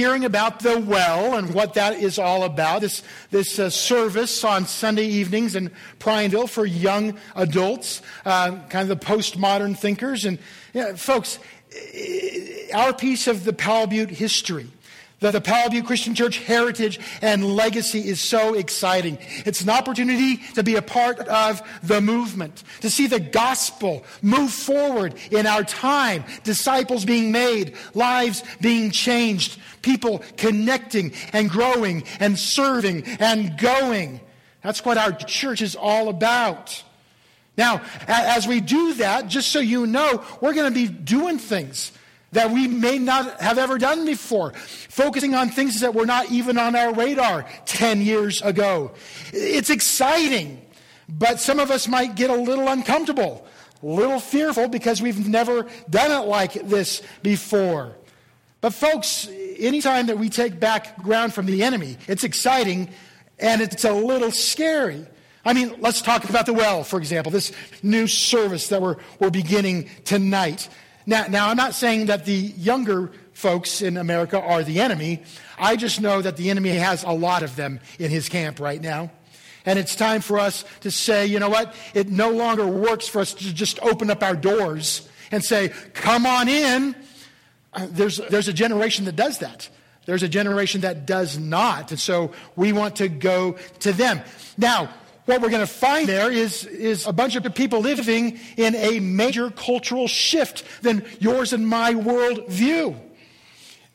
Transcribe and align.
hearing 0.00 0.24
about 0.24 0.60
the 0.60 0.78
well 0.78 1.36
and 1.36 1.52
what 1.52 1.74
that 1.74 1.92
is 1.92 2.18
all 2.18 2.44
about, 2.44 2.80
this, 2.80 3.02
this 3.30 3.58
uh, 3.58 3.68
service 3.68 4.42
on 4.44 4.64
Sunday 4.64 5.04
evenings 5.04 5.54
in 5.54 5.70
Prineville 5.98 6.46
for 6.46 6.64
young 6.64 7.18
adults, 7.36 8.00
uh, 8.24 8.52
kind 8.70 8.90
of 8.90 8.98
the 8.98 9.04
postmodern 9.04 9.76
thinkers. 9.76 10.24
And 10.24 10.38
folks, 10.98 11.38
our 12.72 12.94
piece 12.94 13.26
of 13.26 13.44
the 13.44 13.52
Powell 13.52 13.88
Butte 13.88 14.08
history 14.08 14.68
that 15.20 15.32
the 15.32 15.40
Butte 15.40 15.86
Christian 15.86 16.14
Church 16.14 16.38
heritage 16.38 16.98
and 17.22 17.54
legacy 17.54 18.00
is 18.00 18.20
so 18.20 18.54
exciting. 18.54 19.18
It's 19.44 19.60
an 19.60 19.70
opportunity 19.70 20.38
to 20.54 20.62
be 20.62 20.76
a 20.76 20.82
part 20.82 21.20
of 21.20 21.62
the 21.82 22.00
movement, 22.00 22.64
to 22.80 22.90
see 22.90 23.06
the 23.06 23.20
gospel 23.20 24.04
move 24.22 24.50
forward 24.50 25.14
in 25.30 25.46
our 25.46 25.62
time, 25.62 26.24
disciples 26.42 27.04
being 27.04 27.30
made, 27.32 27.76
lives 27.94 28.42
being 28.60 28.90
changed, 28.90 29.60
people 29.82 30.24
connecting 30.36 31.12
and 31.32 31.50
growing 31.50 32.04
and 32.18 32.38
serving 32.38 33.04
and 33.20 33.58
going. 33.58 34.20
That's 34.62 34.84
what 34.84 34.98
our 34.98 35.12
church 35.12 35.62
is 35.62 35.76
all 35.76 36.08
about. 36.08 36.82
Now, 37.56 37.82
as 38.06 38.48
we 38.48 38.60
do 38.60 38.94
that, 38.94 39.26
just 39.26 39.48
so 39.48 39.60
you 39.60 39.86
know, 39.86 40.24
we're 40.40 40.54
going 40.54 40.72
to 40.72 40.74
be 40.74 40.88
doing 40.88 41.38
things 41.38 41.92
that 42.32 42.50
we 42.50 42.68
may 42.68 42.98
not 42.98 43.40
have 43.40 43.58
ever 43.58 43.78
done 43.78 44.04
before, 44.04 44.52
focusing 44.52 45.34
on 45.34 45.48
things 45.48 45.80
that 45.80 45.94
were 45.94 46.06
not 46.06 46.30
even 46.30 46.58
on 46.58 46.76
our 46.76 46.94
radar 46.94 47.46
10 47.66 48.02
years 48.02 48.40
ago. 48.42 48.92
It's 49.32 49.70
exciting, 49.70 50.64
but 51.08 51.40
some 51.40 51.58
of 51.58 51.70
us 51.70 51.88
might 51.88 52.14
get 52.14 52.30
a 52.30 52.34
little 52.34 52.68
uncomfortable, 52.68 53.46
a 53.82 53.86
little 53.86 54.20
fearful 54.20 54.68
because 54.68 55.02
we've 55.02 55.28
never 55.28 55.66
done 55.88 56.22
it 56.22 56.26
like 56.28 56.52
this 56.52 57.02
before. 57.22 57.96
But, 58.60 58.74
folks, 58.74 59.28
anytime 59.58 60.06
that 60.06 60.18
we 60.18 60.28
take 60.28 60.60
back 60.60 61.02
ground 61.02 61.32
from 61.32 61.46
the 61.46 61.62
enemy, 61.62 61.96
it's 62.06 62.24
exciting 62.24 62.90
and 63.38 63.62
it's 63.62 63.84
a 63.84 63.92
little 63.92 64.30
scary. 64.30 65.06
I 65.44 65.54
mean, 65.54 65.76
let's 65.80 66.02
talk 66.02 66.28
about 66.28 66.44
the 66.44 66.52
well, 66.52 66.84
for 66.84 66.98
example, 66.98 67.32
this 67.32 67.52
new 67.82 68.06
service 68.06 68.68
that 68.68 68.82
we're, 68.82 68.96
we're 69.18 69.30
beginning 69.30 69.88
tonight. 70.04 70.68
Now, 71.10 71.26
now, 71.28 71.48
I'm 71.48 71.56
not 71.56 71.74
saying 71.74 72.06
that 72.06 72.24
the 72.24 72.32
younger 72.32 73.10
folks 73.32 73.82
in 73.82 73.96
America 73.96 74.40
are 74.40 74.62
the 74.62 74.78
enemy. 74.80 75.24
I 75.58 75.74
just 75.74 76.00
know 76.00 76.22
that 76.22 76.36
the 76.36 76.50
enemy 76.50 76.70
has 76.70 77.02
a 77.02 77.10
lot 77.10 77.42
of 77.42 77.56
them 77.56 77.80
in 77.98 78.12
his 78.12 78.28
camp 78.28 78.60
right 78.60 78.80
now. 78.80 79.10
And 79.66 79.76
it's 79.76 79.96
time 79.96 80.20
for 80.20 80.38
us 80.38 80.64
to 80.82 80.90
say, 80.92 81.26
you 81.26 81.40
know 81.40 81.48
what? 81.48 81.74
It 81.94 82.10
no 82.10 82.30
longer 82.30 82.64
works 82.64 83.08
for 83.08 83.18
us 83.18 83.34
to 83.34 83.52
just 83.52 83.80
open 83.80 84.08
up 84.08 84.22
our 84.22 84.36
doors 84.36 85.08
and 85.32 85.44
say, 85.44 85.70
come 85.94 86.26
on 86.26 86.48
in. 86.48 86.94
Uh, 87.72 87.88
there's, 87.90 88.18
there's 88.30 88.46
a 88.46 88.52
generation 88.52 89.04
that 89.06 89.16
does 89.16 89.38
that. 89.38 89.68
There's 90.06 90.22
a 90.22 90.28
generation 90.28 90.82
that 90.82 91.06
does 91.06 91.40
not. 91.40 91.90
And 91.90 91.98
so 91.98 92.30
we 92.54 92.72
want 92.72 92.94
to 92.96 93.08
go 93.08 93.56
to 93.80 93.92
them. 93.92 94.20
Now, 94.56 94.94
what 95.30 95.42
we're 95.42 95.48
going 95.48 95.60
to 95.60 95.72
find 95.72 96.08
there 96.08 96.32
is, 96.32 96.64
is 96.64 97.06
a 97.06 97.12
bunch 97.12 97.36
of 97.36 97.54
people 97.54 97.78
living 97.78 98.40
in 98.56 98.74
a 98.74 98.98
major 98.98 99.48
cultural 99.50 100.08
shift 100.08 100.64
than 100.82 101.04
yours 101.20 101.52
and 101.52 101.68
my 101.68 101.94
world 101.94 102.48
view. 102.48 102.96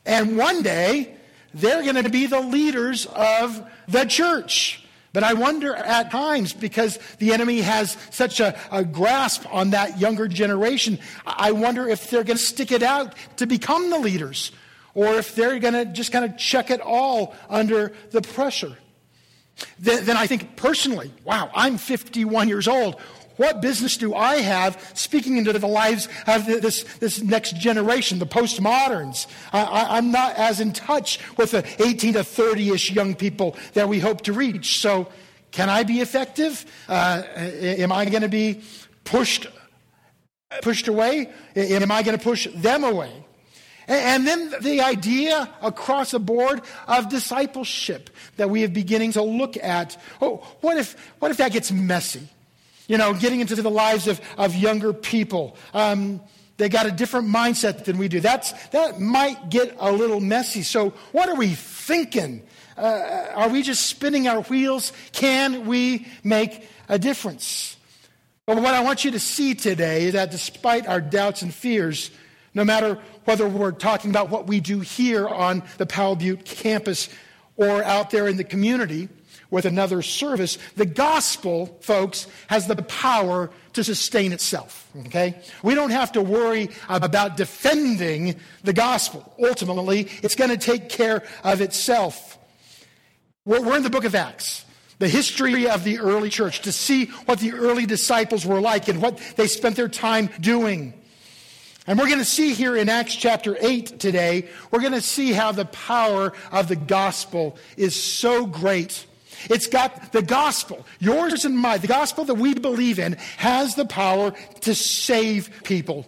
And 0.06 0.38
one 0.38 0.62
day, 0.62 1.14
they're 1.52 1.82
going 1.82 2.02
to 2.02 2.08
be 2.08 2.24
the 2.24 2.40
leaders 2.40 3.04
of 3.04 3.62
the 3.86 4.06
church. 4.06 4.82
But 5.12 5.24
I 5.24 5.34
wonder 5.34 5.74
at 5.74 6.10
times, 6.10 6.54
because 6.54 6.98
the 7.18 7.34
enemy 7.34 7.60
has 7.60 7.98
such 8.10 8.40
a, 8.40 8.58
a, 8.72 8.82
grasp 8.82 9.44
on 9.52 9.70
that 9.70 10.00
younger 10.00 10.28
generation, 10.28 10.98
I 11.26 11.52
wonder 11.52 11.86
if 11.86 12.08
they're 12.08 12.24
going 12.24 12.38
to 12.38 12.42
stick 12.42 12.72
it 12.72 12.82
out 12.82 13.14
to 13.36 13.46
become 13.46 13.90
the 13.90 13.98
leaders, 13.98 14.52
or 14.94 15.16
if 15.16 15.34
they're 15.34 15.58
going 15.58 15.74
to 15.74 15.84
just 15.84 16.12
kind 16.12 16.24
of 16.24 16.38
check 16.38 16.70
it 16.70 16.80
all 16.80 17.34
under 17.50 17.92
the 18.10 18.22
pressure 18.22 18.74
then, 19.78 20.04
then 20.04 20.16
I 20.16 20.26
think 20.26 20.56
personally, 20.56 21.12
wow, 21.24 21.50
I'm 21.54 21.78
51 21.78 22.48
years 22.48 22.68
old. 22.68 23.00
What 23.36 23.60
business 23.60 23.98
do 23.98 24.14
I 24.14 24.36
have 24.36 24.92
speaking 24.94 25.36
into 25.36 25.52
the 25.52 25.66
lives 25.66 26.08
of 26.26 26.46
this, 26.46 26.84
this 27.00 27.22
next 27.22 27.56
generation, 27.56 28.18
the 28.18 28.26
postmoderns? 28.26 29.26
I, 29.52 29.98
am 29.98 30.10
not 30.10 30.36
as 30.36 30.58
in 30.60 30.72
touch 30.72 31.20
with 31.36 31.50
the 31.50 31.66
18 31.82 32.14
to 32.14 32.24
30 32.24 32.70
ish 32.70 32.90
young 32.92 33.14
people 33.14 33.56
that 33.74 33.88
we 33.88 33.98
hope 33.98 34.22
to 34.22 34.32
reach. 34.32 34.80
So, 34.80 35.08
can 35.50 35.68
I 35.70 35.84
be 35.84 36.00
effective? 36.00 36.64
Uh, 36.88 37.22
am 37.36 37.92
I 37.92 38.06
going 38.06 38.22
to 38.22 38.28
be 38.28 38.62
pushed, 39.04 39.46
pushed 40.62 40.88
away? 40.88 41.30
Am 41.54 41.90
I 41.90 42.02
going 42.02 42.16
to 42.16 42.22
push 42.22 42.48
them 42.54 42.84
away? 42.84 43.25
And 43.88 44.26
then 44.26 44.52
the 44.62 44.80
idea 44.80 45.48
across 45.62 46.10
the 46.10 46.18
board 46.18 46.60
of 46.88 47.08
discipleship 47.08 48.10
that 48.36 48.50
we 48.50 48.64
are 48.64 48.68
beginning 48.68 49.12
to 49.12 49.22
look 49.22 49.56
at. 49.56 50.00
Oh, 50.20 50.38
what 50.60 50.76
if, 50.76 50.96
what 51.20 51.30
if 51.30 51.36
that 51.36 51.52
gets 51.52 51.70
messy? 51.70 52.28
You 52.88 52.98
know, 52.98 53.14
getting 53.14 53.40
into 53.40 53.54
the 53.54 53.70
lives 53.70 54.08
of, 54.08 54.20
of 54.36 54.54
younger 54.54 54.92
people. 54.92 55.56
Um, 55.72 56.20
they 56.56 56.68
got 56.68 56.86
a 56.86 56.90
different 56.90 57.28
mindset 57.28 57.84
than 57.84 57.98
we 57.98 58.08
do. 58.08 58.20
That's, 58.20 58.52
that 58.68 59.00
might 59.00 59.50
get 59.50 59.76
a 59.78 59.92
little 59.92 60.20
messy. 60.20 60.62
So, 60.62 60.90
what 61.12 61.28
are 61.28 61.34
we 61.34 61.48
thinking? 61.48 62.42
Uh, 62.76 63.26
are 63.34 63.48
we 63.48 63.62
just 63.62 63.86
spinning 63.86 64.26
our 64.26 64.42
wheels? 64.42 64.92
Can 65.12 65.66
we 65.66 66.06
make 66.24 66.66
a 66.88 66.98
difference? 66.98 67.76
But 68.46 68.58
what 68.58 68.74
I 68.74 68.82
want 68.82 69.04
you 69.04 69.10
to 69.12 69.18
see 69.18 69.54
today 69.54 70.04
is 70.04 70.12
that 70.12 70.30
despite 70.30 70.86
our 70.86 71.00
doubts 71.00 71.42
and 71.42 71.52
fears, 71.52 72.10
no 72.56 72.64
matter 72.64 72.98
whether 73.26 73.46
we're 73.46 73.70
talking 73.70 74.10
about 74.10 74.30
what 74.30 74.46
we 74.46 74.60
do 74.60 74.80
here 74.80 75.28
on 75.28 75.62
the 75.76 75.84
Powell 75.84 76.16
Butte 76.16 76.44
campus 76.46 77.10
or 77.56 77.84
out 77.84 78.10
there 78.10 78.26
in 78.26 78.38
the 78.38 78.44
community 78.44 79.10
with 79.50 79.66
another 79.66 80.00
service, 80.00 80.56
the 80.74 80.86
gospel, 80.86 81.78
folks, 81.82 82.26
has 82.48 82.66
the 82.66 82.74
power 82.82 83.50
to 83.74 83.84
sustain 83.84 84.32
itself. 84.32 84.90
Okay? 85.06 85.38
We 85.62 85.74
don't 85.74 85.90
have 85.90 86.12
to 86.12 86.22
worry 86.22 86.70
about 86.88 87.36
defending 87.36 88.36
the 88.64 88.72
gospel. 88.72 89.34
Ultimately, 89.38 90.08
it's 90.22 90.34
going 90.34 90.50
to 90.50 90.56
take 90.56 90.88
care 90.88 91.22
of 91.44 91.60
itself. 91.60 92.38
We're 93.44 93.76
in 93.76 93.82
the 93.82 93.90
book 93.90 94.04
of 94.04 94.14
Acts 94.14 94.64
the 94.98 95.08
history 95.08 95.68
of 95.68 95.84
the 95.84 95.98
early 95.98 96.30
church, 96.30 96.62
to 96.62 96.72
see 96.72 97.04
what 97.26 97.38
the 97.38 97.52
early 97.52 97.84
disciples 97.84 98.46
were 98.46 98.62
like 98.62 98.88
and 98.88 99.02
what 99.02 99.18
they 99.36 99.46
spent 99.46 99.76
their 99.76 99.88
time 99.88 100.30
doing. 100.40 100.94
And 101.86 101.98
we're 101.98 102.06
going 102.06 102.18
to 102.18 102.24
see 102.24 102.52
here 102.52 102.76
in 102.76 102.88
Acts 102.88 103.14
chapter 103.14 103.56
8 103.60 104.00
today, 104.00 104.48
we're 104.70 104.80
going 104.80 104.92
to 104.92 105.00
see 105.00 105.32
how 105.32 105.52
the 105.52 105.66
power 105.66 106.32
of 106.50 106.66
the 106.66 106.74
gospel 106.74 107.56
is 107.76 107.94
so 107.94 108.44
great. 108.44 109.06
It's 109.48 109.68
got 109.68 110.12
the 110.12 110.22
gospel, 110.22 110.84
yours 110.98 111.44
and 111.44 111.56
mine, 111.56 111.80
the 111.80 111.86
gospel 111.86 112.24
that 112.24 112.34
we 112.34 112.54
believe 112.54 112.98
in 112.98 113.12
has 113.36 113.76
the 113.76 113.84
power 113.84 114.32
to 114.62 114.74
save 114.74 115.62
people. 115.62 116.06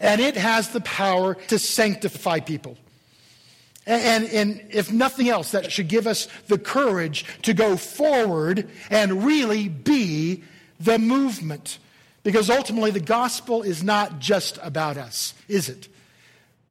And 0.00 0.20
it 0.20 0.36
has 0.36 0.70
the 0.70 0.80
power 0.80 1.34
to 1.34 1.58
sanctify 1.58 2.40
people. 2.40 2.76
And, 3.86 4.24
and, 4.26 4.64
if 4.70 4.92
nothing 4.92 5.28
else, 5.28 5.50
that 5.52 5.72
should 5.72 5.88
give 5.88 6.06
us 6.06 6.28
the 6.46 6.58
courage 6.58 7.24
to 7.42 7.52
go 7.52 7.76
forward 7.76 8.68
and 8.90 9.24
really 9.24 9.68
be 9.68 10.44
the 10.78 11.00
movement 11.00 11.78
because 12.22 12.50
ultimately, 12.50 12.90
the 12.90 13.00
gospel 13.00 13.62
is 13.62 13.82
not 13.82 14.18
just 14.18 14.58
about 14.62 14.96
us, 14.96 15.34
is 15.48 15.68
it? 15.68 15.88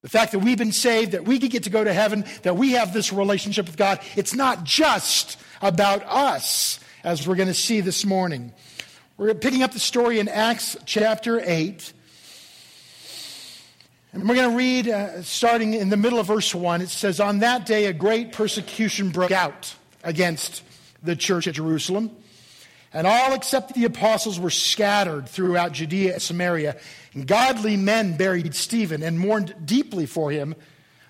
The 0.01 0.09
fact 0.09 0.31
that 0.31 0.39
we've 0.39 0.57
been 0.57 0.71
saved, 0.71 1.11
that 1.11 1.25
we 1.25 1.39
can 1.39 1.49
get 1.49 1.63
to 1.63 1.69
go 1.69 1.83
to 1.83 1.93
heaven, 1.93 2.25
that 2.43 2.55
we 2.57 2.71
have 2.71 2.93
this 2.93 3.13
relationship 3.13 3.67
with 3.67 3.77
God, 3.77 3.99
it's 4.15 4.33
not 4.33 4.63
just 4.63 5.37
about 5.61 6.03
us, 6.07 6.79
as 7.03 7.27
we're 7.27 7.35
going 7.35 7.47
to 7.47 7.53
see 7.53 7.81
this 7.81 8.05
morning. 8.05 8.53
We're 9.17 9.35
picking 9.35 9.61
up 9.61 9.73
the 9.73 9.79
story 9.79 10.19
in 10.19 10.27
Acts 10.27 10.75
chapter 10.85 11.39
8. 11.43 11.93
And 14.13 14.27
we're 14.27 14.35
going 14.35 14.49
to 14.49 14.57
read, 14.57 14.87
uh, 14.89 15.21
starting 15.21 15.73
in 15.73 15.89
the 15.89 15.97
middle 15.97 16.19
of 16.19 16.27
verse 16.27 16.53
1. 16.55 16.81
It 16.81 16.89
says, 16.89 17.19
On 17.19 17.39
that 17.39 17.65
day, 17.65 17.85
a 17.85 17.93
great 17.93 18.31
persecution 18.31 19.09
broke 19.09 19.31
out 19.31 19.75
against 20.03 20.63
the 21.03 21.15
church 21.15 21.47
at 21.47 21.53
Jerusalem. 21.53 22.09
And 22.93 23.07
all 23.07 23.33
except 23.33 23.73
the 23.73 23.85
apostles 23.85 24.39
were 24.39 24.49
scattered 24.49 25.29
throughout 25.29 25.71
Judea 25.71 26.13
and 26.13 26.21
Samaria. 26.21 26.77
And 27.13 27.25
godly 27.25 27.77
men 27.77 28.17
buried 28.17 28.53
Stephen 28.53 29.01
and 29.01 29.17
mourned 29.17 29.55
deeply 29.65 30.05
for 30.05 30.29
him. 30.31 30.55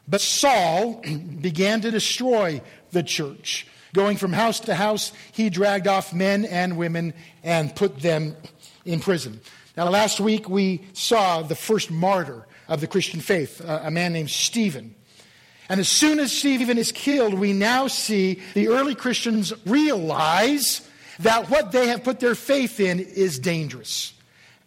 But 0.07 0.21
Saul 0.21 1.03
began 1.41 1.81
to 1.81 1.91
destroy 1.91 2.61
the 2.91 3.03
church. 3.03 3.67
Going 3.93 4.17
from 4.17 4.31
house 4.31 4.59
to 4.61 4.75
house, 4.75 5.11
he 5.33 5.49
dragged 5.49 5.87
off 5.87 6.13
men 6.13 6.45
and 6.45 6.77
women 6.77 7.13
and 7.43 7.75
put 7.75 7.99
them 7.99 8.35
in 8.85 8.99
prison. 8.99 9.41
Now, 9.75 9.89
last 9.89 10.19
week 10.19 10.47
we 10.47 10.81
saw 10.93 11.41
the 11.41 11.55
first 11.55 11.91
martyr 11.91 12.45
of 12.67 12.79
the 12.79 12.87
Christian 12.87 13.19
faith, 13.19 13.61
a 13.65 13.91
man 13.91 14.13
named 14.13 14.29
Stephen. 14.29 14.95
And 15.67 15.79
as 15.79 15.89
soon 15.89 16.19
as 16.19 16.31
Stephen 16.31 16.77
is 16.77 16.91
killed, 16.91 17.33
we 17.33 17.53
now 17.53 17.87
see 17.87 18.41
the 18.53 18.69
early 18.69 18.95
Christians 18.95 19.53
realize 19.65 20.81
that 21.23 21.49
what 21.49 21.71
they 21.71 21.87
have 21.87 22.03
put 22.03 22.19
their 22.19 22.35
faith 22.35 22.79
in 22.79 22.99
is 22.99 23.39
dangerous. 23.39 24.13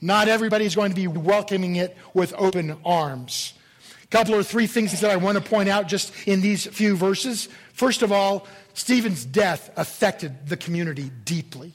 Not 0.00 0.28
everybody 0.28 0.64
is 0.64 0.74
going 0.74 0.90
to 0.90 0.96
be 0.96 1.06
welcoming 1.06 1.76
it 1.76 1.96
with 2.12 2.34
open 2.36 2.76
arms. 2.84 3.54
A 4.02 4.06
couple 4.08 4.34
or 4.34 4.42
three 4.42 4.66
things 4.66 5.00
that 5.00 5.10
I 5.10 5.16
want 5.16 5.38
to 5.38 5.44
point 5.44 5.68
out 5.68 5.88
just 5.88 6.12
in 6.26 6.40
these 6.40 6.66
few 6.66 6.96
verses. 6.96 7.48
First 7.72 8.02
of 8.02 8.12
all, 8.12 8.46
Stephen's 8.74 9.24
death 9.24 9.70
affected 9.76 10.48
the 10.48 10.56
community 10.56 11.10
deeply. 11.24 11.72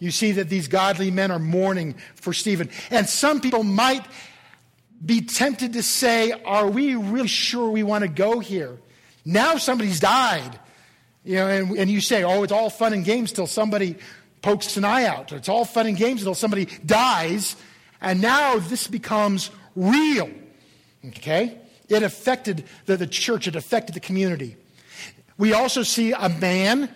You 0.00 0.10
see 0.10 0.32
that 0.32 0.48
these 0.48 0.68
godly 0.68 1.10
men 1.10 1.30
are 1.30 1.38
mourning 1.38 1.94
for 2.16 2.32
Stephen. 2.32 2.70
And 2.90 3.08
some 3.08 3.40
people 3.40 3.62
might 3.62 4.04
be 5.04 5.20
tempted 5.20 5.74
to 5.74 5.82
say, 5.82 6.32
Are 6.32 6.68
we 6.68 6.94
really 6.94 7.28
sure 7.28 7.70
we 7.70 7.82
want 7.82 8.02
to 8.02 8.08
go 8.08 8.40
here? 8.40 8.76
Now 9.24 9.56
somebody's 9.56 10.00
died. 10.00 10.58
You 11.24 11.36
know, 11.36 11.48
and, 11.48 11.78
and 11.78 11.90
you 11.90 12.00
say, 12.00 12.22
Oh, 12.22 12.42
it's 12.42 12.52
all 12.52 12.70
fun 12.70 12.92
and 12.92 13.04
games 13.04 13.32
till 13.32 13.46
somebody 13.46 13.96
pokes 14.42 14.76
an 14.76 14.84
eye 14.84 15.06
out. 15.06 15.32
It's 15.32 15.48
all 15.48 15.64
fun 15.64 15.86
and 15.86 15.96
games 15.96 16.20
until 16.20 16.34
somebody 16.34 16.66
dies. 16.84 17.56
And 18.00 18.20
now 18.20 18.58
this 18.58 18.86
becomes 18.86 19.50
real. 19.74 20.30
Okay? 21.06 21.58
It 21.88 22.02
affected 22.02 22.64
the, 22.86 22.96
the 22.96 23.06
church, 23.06 23.48
it 23.48 23.56
affected 23.56 23.94
the 23.94 24.00
community. 24.00 24.56
We 25.38 25.52
also 25.52 25.82
see 25.82 26.12
a 26.12 26.28
man 26.28 26.90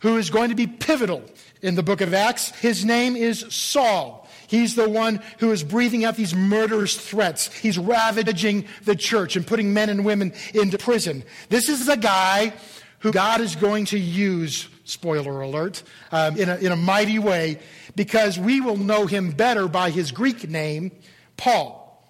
who 0.00 0.16
is 0.16 0.30
going 0.30 0.48
to 0.48 0.54
be 0.54 0.66
pivotal 0.66 1.22
in 1.62 1.74
the 1.74 1.82
book 1.82 2.00
of 2.00 2.14
Acts. 2.14 2.50
His 2.56 2.84
name 2.84 3.16
is 3.16 3.44
Saul. 3.50 4.28
He's 4.46 4.74
the 4.74 4.88
one 4.88 5.20
who 5.38 5.52
is 5.52 5.62
breathing 5.62 6.04
out 6.04 6.16
these 6.16 6.34
murderous 6.34 6.96
threats. 6.96 7.52
He's 7.54 7.78
ravaging 7.78 8.66
the 8.84 8.96
church 8.96 9.36
and 9.36 9.46
putting 9.46 9.72
men 9.72 9.88
and 9.88 10.04
women 10.04 10.32
into 10.54 10.76
prison. 10.76 11.22
This 11.50 11.68
is 11.68 11.86
the 11.86 11.96
guy 11.96 12.54
who 13.00 13.12
God 13.12 13.40
is 13.40 13.56
going 13.56 13.86
to 13.86 13.98
use, 13.98 14.68
spoiler 14.84 15.40
alert, 15.40 15.82
um, 16.12 16.36
in, 16.36 16.48
a, 16.48 16.56
in 16.56 16.72
a 16.72 16.76
mighty 16.76 17.18
way 17.18 17.58
because 17.96 18.38
we 18.38 18.60
will 18.60 18.76
know 18.76 19.06
him 19.06 19.32
better 19.32 19.68
by 19.68 19.90
his 19.90 20.12
Greek 20.12 20.48
name, 20.48 20.92
Paul, 21.36 22.06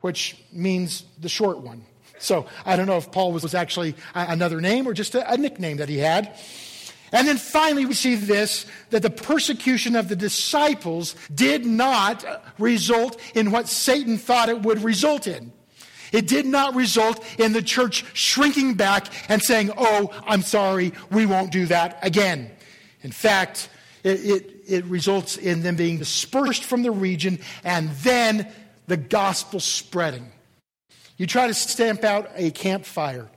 which 0.00 0.36
means 0.52 1.04
the 1.20 1.28
short 1.28 1.58
one. 1.58 1.84
So 2.18 2.46
I 2.64 2.76
don't 2.76 2.86
know 2.86 2.96
if 2.96 3.12
Paul 3.12 3.32
was, 3.32 3.42
was 3.42 3.54
actually 3.54 3.94
another 4.14 4.60
name 4.60 4.88
or 4.88 4.94
just 4.94 5.14
a, 5.14 5.32
a 5.32 5.36
nickname 5.36 5.78
that 5.78 5.88
he 5.88 5.98
had. 5.98 6.38
And 7.12 7.28
then 7.28 7.36
finally, 7.36 7.86
we 7.86 7.94
see 7.94 8.16
this 8.16 8.66
that 8.90 9.02
the 9.02 9.10
persecution 9.10 9.94
of 9.94 10.08
the 10.08 10.16
disciples 10.16 11.14
did 11.32 11.64
not 11.64 12.24
result 12.58 13.20
in 13.34 13.50
what 13.52 13.68
Satan 13.68 14.18
thought 14.18 14.48
it 14.48 14.62
would 14.62 14.82
result 14.82 15.26
in. 15.26 15.52
It 16.12 16.26
did 16.26 16.46
not 16.46 16.74
result 16.74 17.24
in 17.38 17.52
the 17.52 17.62
church 17.62 18.04
shrinking 18.14 18.74
back 18.74 19.06
and 19.28 19.42
saying, 19.42 19.72
Oh, 19.76 20.10
I'm 20.26 20.42
sorry, 20.42 20.92
we 21.10 21.26
won't 21.26 21.52
do 21.52 21.66
that 21.66 21.98
again. 22.02 22.50
In 23.02 23.12
fact, 23.12 23.68
it, 24.02 24.24
it, 24.24 24.56
it 24.66 24.84
results 24.86 25.36
in 25.36 25.62
them 25.62 25.76
being 25.76 25.98
dispersed 25.98 26.64
from 26.64 26.82
the 26.82 26.90
region 26.90 27.38
and 27.64 27.90
then 28.02 28.50
the 28.86 28.96
gospel 28.96 29.60
spreading. 29.60 30.30
You 31.16 31.26
try 31.26 31.46
to 31.46 31.54
stamp 31.54 32.04
out 32.04 32.30
a 32.34 32.50
campfire. 32.50 33.28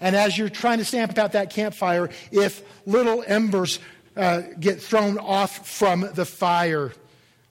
And 0.00 0.16
as 0.16 0.36
you're 0.36 0.48
trying 0.48 0.78
to 0.78 0.84
stamp 0.84 1.16
out 1.18 1.32
that 1.32 1.50
campfire, 1.50 2.10
if 2.30 2.62
little 2.86 3.22
embers 3.26 3.78
uh, 4.16 4.42
get 4.58 4.80
thrown 4.80 5.18
off 5.18 5.66
from 5.68 6.08
the 6.14 6.24
fire, 6.24 6.92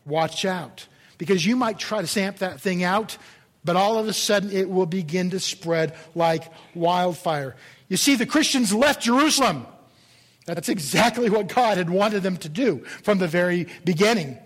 watch 0.05 0.45
out. 0.45 0.87
Because 1.17 1.45
you 1.45 1.55
might 1.55 1.77
try 1.77 2.01
to 2.01 2.07
stamp 2.07 2.37
that 2.37 2.59
thing 2.59 2.83
out, 2.83 3.17
but 3.65 3.75
all 3.75 3.97
of 3.97 4.07
a 4.07 4.13
sudden 4.13 4.51
it 4.51 4.69
will 4.69 4.85
begin 4.85 5.29
to 5.31 5.39
spread 5.39 5.95
like 6.15 6.51
wildfire. 6.73 7.55
You 7.89 7.97
see, 7.97 8.15
the 8.15 8.25
Christians 8.25 8.73
left 8.73 9.03
Jerusalem. 9.03 9.67
That's 10.45 10.69
exactly 10.69 11.29
what 11.29 11.47
God 11.47 11.77
had 11.77 11.89
wanted 11.89 12.23
them 12.23 12.37
to 12.37 12.49
do 12.49 12.83
from 13.03 13.19
the 13.19 13.27
very 13.27 13.67
beginning. 13.85 14.37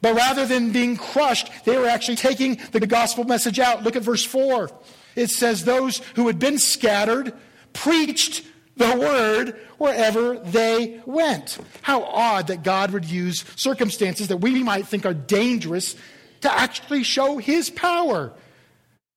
But 0.00 0.14
rather 0.14 0.46
than 0.46 0.72
being 0.72 0.96
crushed, 0.96 1.50
they 1.64 1.76
were 1.76 1.88
actually 1.88 2.16
taking 2.16 2.60
the 2.72 2.80
gospel 2.86 3.24
message 3.24 3.58
out. 3.58 3.82
Look 3.82 3.96
at 3.96 4.02
verse 4.02 4.24
4. 4.24 4.70
It 5.16 5.30
says, 5.30 5.64
Those 5.64 5.98
who 6.14 6.26
had 6.26 6.38
been 6.38 6.58
scattered 6.58 7.32
preached 7.72 8.44
the 8.76 8.96
word 8.96 9.58
wherever 9.78 10.38
they 10.38 11.00
went. 11.06 11.58
How 11.82 12.02
odd 12.02 12.48
that 12.48 12.62
God 12.62 12.90
would 12.90 13.04
use 13.04 13.44
circumstances 13.56 14.28
that 14.28 14.38
we 14.38 14.62
might 14.62 14.86
think 14.86 15.06
are 15.06 15.14
dangerous 15.14 15.96
to 16.40 16.52
actually 16.52 17.02
show 17.02 17.38
his 17.38 17.70
power, 17.70 18.32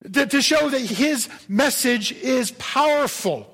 to, 0.03 0.41
show 0.41 0.69
that 0.69 0.81
his 0.81 1.29
message 1.47 2.11
is 2.11 2.51
powerful, 2.51 3.53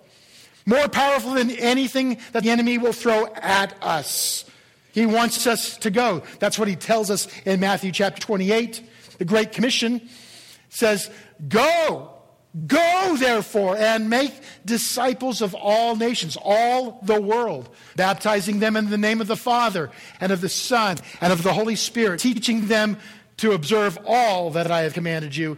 more 0.65 0.87
powerful 0.87 1.33
than 1.33 1.51
anything 1.51 2.19
that 2.31 2.43
the 2.43 2.49
enemy 2.49 2.77
will 2.77 2.93
throw 2.93 3.27
at 3.35 3.75
us. 3.81 4.45
He 4.91 5.05
wants 5.05 5.47
us 5.47 5.77
to 5.77 5.89
go. 5.89 6.23
That's 6.39 6.59
what 6.59 6.67
he 6.67 6.75
tells 6.75 7.09
us 7.09 7.27
in 7.45 7.59
Matthew 7.59 7.91
chapter 7.91 8.21
28. 8.21 8.81
The 9.17 9.25
Great 9.25 9.51
Commission 9.51 10.07
says, 10.69 11.09
Go, 11.47 12.11
go 12.67 13.15
therefore, 13.17 13.75
and 13.75 14.09
make 14.09 14.33
disciples 14.65 15.41
of 15.41 15.55
all 15.55 15.95
nations, 15.95 16.37
all 16.39 16.99
the 17.01 17.19
world, 17.19 17.69
baptizing 17.95 18.59
them 18.59 18.77
in 18.77 18.89
the 18.91 18.97
name 18.97 19.19
of 19.19 19.27
the 19.27 19.35
Father 19.35 19.89
and 20.19 20.31
of 20.31 20.41
the 20.41 20.49
Son 20.49 20.97
and 21.21 21.33
of 21.33 21.41
the 21.41 21.53
Holy 21.53 21.75
Spirit, 21.75 22.19
teaching 22.19 22.67
them 22.67 22.97
to 23.37 23.53
observe 23.53 23.97
all 24.05 24.51
that 24.51 24.69
I 24.69 24.81
have 24.81 24.93
commanded 24.93 25.35
you. 25.35 25.57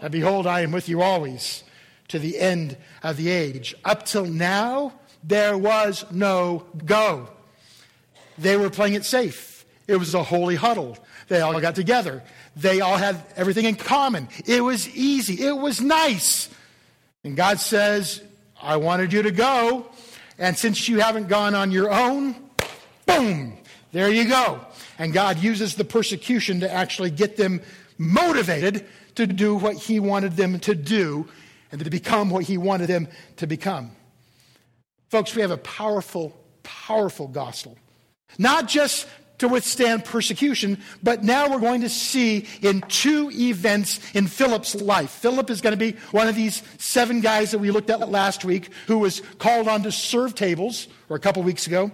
And 0.00 0.12
behold, 0.12 0.46
I 0.46 0.60
am 0.60 0.72
with 0.72 0.88
you 0.88 1.02
always 1.02 1.64
to 2.08 2.18
the 2.18 2.38
end 2.38 2.76
of 3.02 3.16
the 3.16 3.28
age. 3.28 3.74
Up 3.84 4.04
till 4.06 4.26
now, 4.26 4.92
there 5.22 5.58
was 5.58 6.04
no 6.10 6.64
go. 6.84 7.28
They 8.38 8.56
were 8.56 8.70
playing 8.70 8.94
it 8.94 9.04
safe. 9.04 9.64
It 9.88 9.96
was 9.96 10.14
a 10.14 10.22
holy 10.22 10.56
huddle. 10.56 10.98
They 11.28 11.40
all 11.40 11.58
got 11.60 11.74
together. 11.74 12.22
They 12.54 12.80
all 12.80 12.96
had 12.96 13.22
everything 13.36 13.64
in 13.64 13.76
common. 13.76 14.28
It 14.46 14.62
was 14.62 14.88
easy. 14.94 15.44
It 15.44 15.56
was 15.56 15.80
nice. 15.80 16.48
And 17.24 17.36
God 17.36 17.58
says, 17.58 18.22
I 18.60 18.76
wanted 18.76 19.12
you 19.12 19.22
to 19.22 19.30
go. 19.30 19.86
And 20.38 20.56
since 20.56 20.88
you 20.88 21.00
haven't 21.00 21.28
gone 21.28 21.54
on 21.54 21.70
your 21.70 21.90
own, 21.90 22.36
boom, 23.06 23.58
there 23.92 24.10
you 24.10 24.28
go. 24.28 24.60
And 24.98 25.12
God 25.12 25.38
uses 25.38 25.74
the 25.74 25.84
persecution 25.84 26.60
to 26.60 26.72
actually 26.72 27.10
get 27.10 27.36
them 27.36 27.60
motivated 27.98 28.86
to 29.16 29.26
do 29.26 29.56
what 29.56 29.76
He 29.76 30.00
wanted 30.00 30.36
them 30.36 30.58
to 30.60 30.74
do 30.74 31.28
and 31.72 31.82
to 31.82 31.90
become 31.90 32.30
what 32.30 32.44
He 32.44 32.56
wanted 32.56 32.88
them 32.88 33.08
to 33.36 33.46
become. 33.46 33.90
Folks, 35.08 35.34
we 35.34 35.42
have 35.42 35.50
a 35.50 35.58
powerful, 35.58 36.36
powerful 36.62 37.28
gospel. 37.28 37.76
Not 38.38 38.68
just 38.68 39.06
to 39.38 39.48
withstand 39.48 40.04
persecution, 40.04 40.78
but 41.02 41.22
now 41.22 41.50
we're 41.50 41.60
going 41.60 41.82
to 41.82 41.88
see 41.88 42.46
in 42.62 42.80
two 42.82 43.30
events 43.32 44.00
in 44.14 44.26
Philip's 44.26 44.74
life. 44.74 45.10
Philip 45.10 45.50
is 45.50 45.60
going 45.60 45.78
to 45.78 45.92
be 45.92 45.98
one 46.10 46.26
of 46.26 46.34
these 46.34 46.62
seven 46.78 47.20
guys 47.20 47.50
that 47.50 47.58
we 47.58 47.70
looked 47.70 47.90
at 47.90 48.08
last 48.08 48.44
week 48.44 48.70
who 48.86 48.98
was 48.98 49.20
called 49.38 49.68
on 49.68 49.82
to 49.82 49.92
serve 49.92 50.34
tables, 50.34 50.88
or 51.08 51.16
a 51.16 51.20
couple 51.20 51.42
weeks 51.42 51.66
ago. 51.66 51.90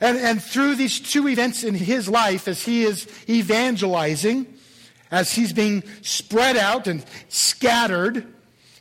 And, 0.00 0.18
and 0.18 0.42
through 0.42 0.76
these 0.76 0.98
two 0.98 1.28
events 1.28 1.62
in 1.62 1.74
his 1.74 2.08
life, 2.08 2.48
as 2.48 2.62
he 2.62 2.84
is 2.84 3.06
evangelizing, 3.28 4.46
as 5.10 5.32
he's 5.32 5.52
being 5.52 5.82
spread 6.02 6.56
out 6.56 6.86
and 6.86 7.04
scattered, 7.28 8.26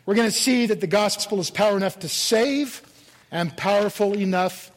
we're 0.05 0.15
going 0.15 0.29
to 0.29 0.35
see 0.35 0.67
that 0.67 0.81
the 0.81 0.87
gospel 0.87 1.39
is 1.39 1.49
power 1.49 1.77
enough 1.77 1.99
to 1.99 2.09
save 2.09 2.81
and 3.31 3.55
powerful 3.55 4.15
enough 4.17 4.71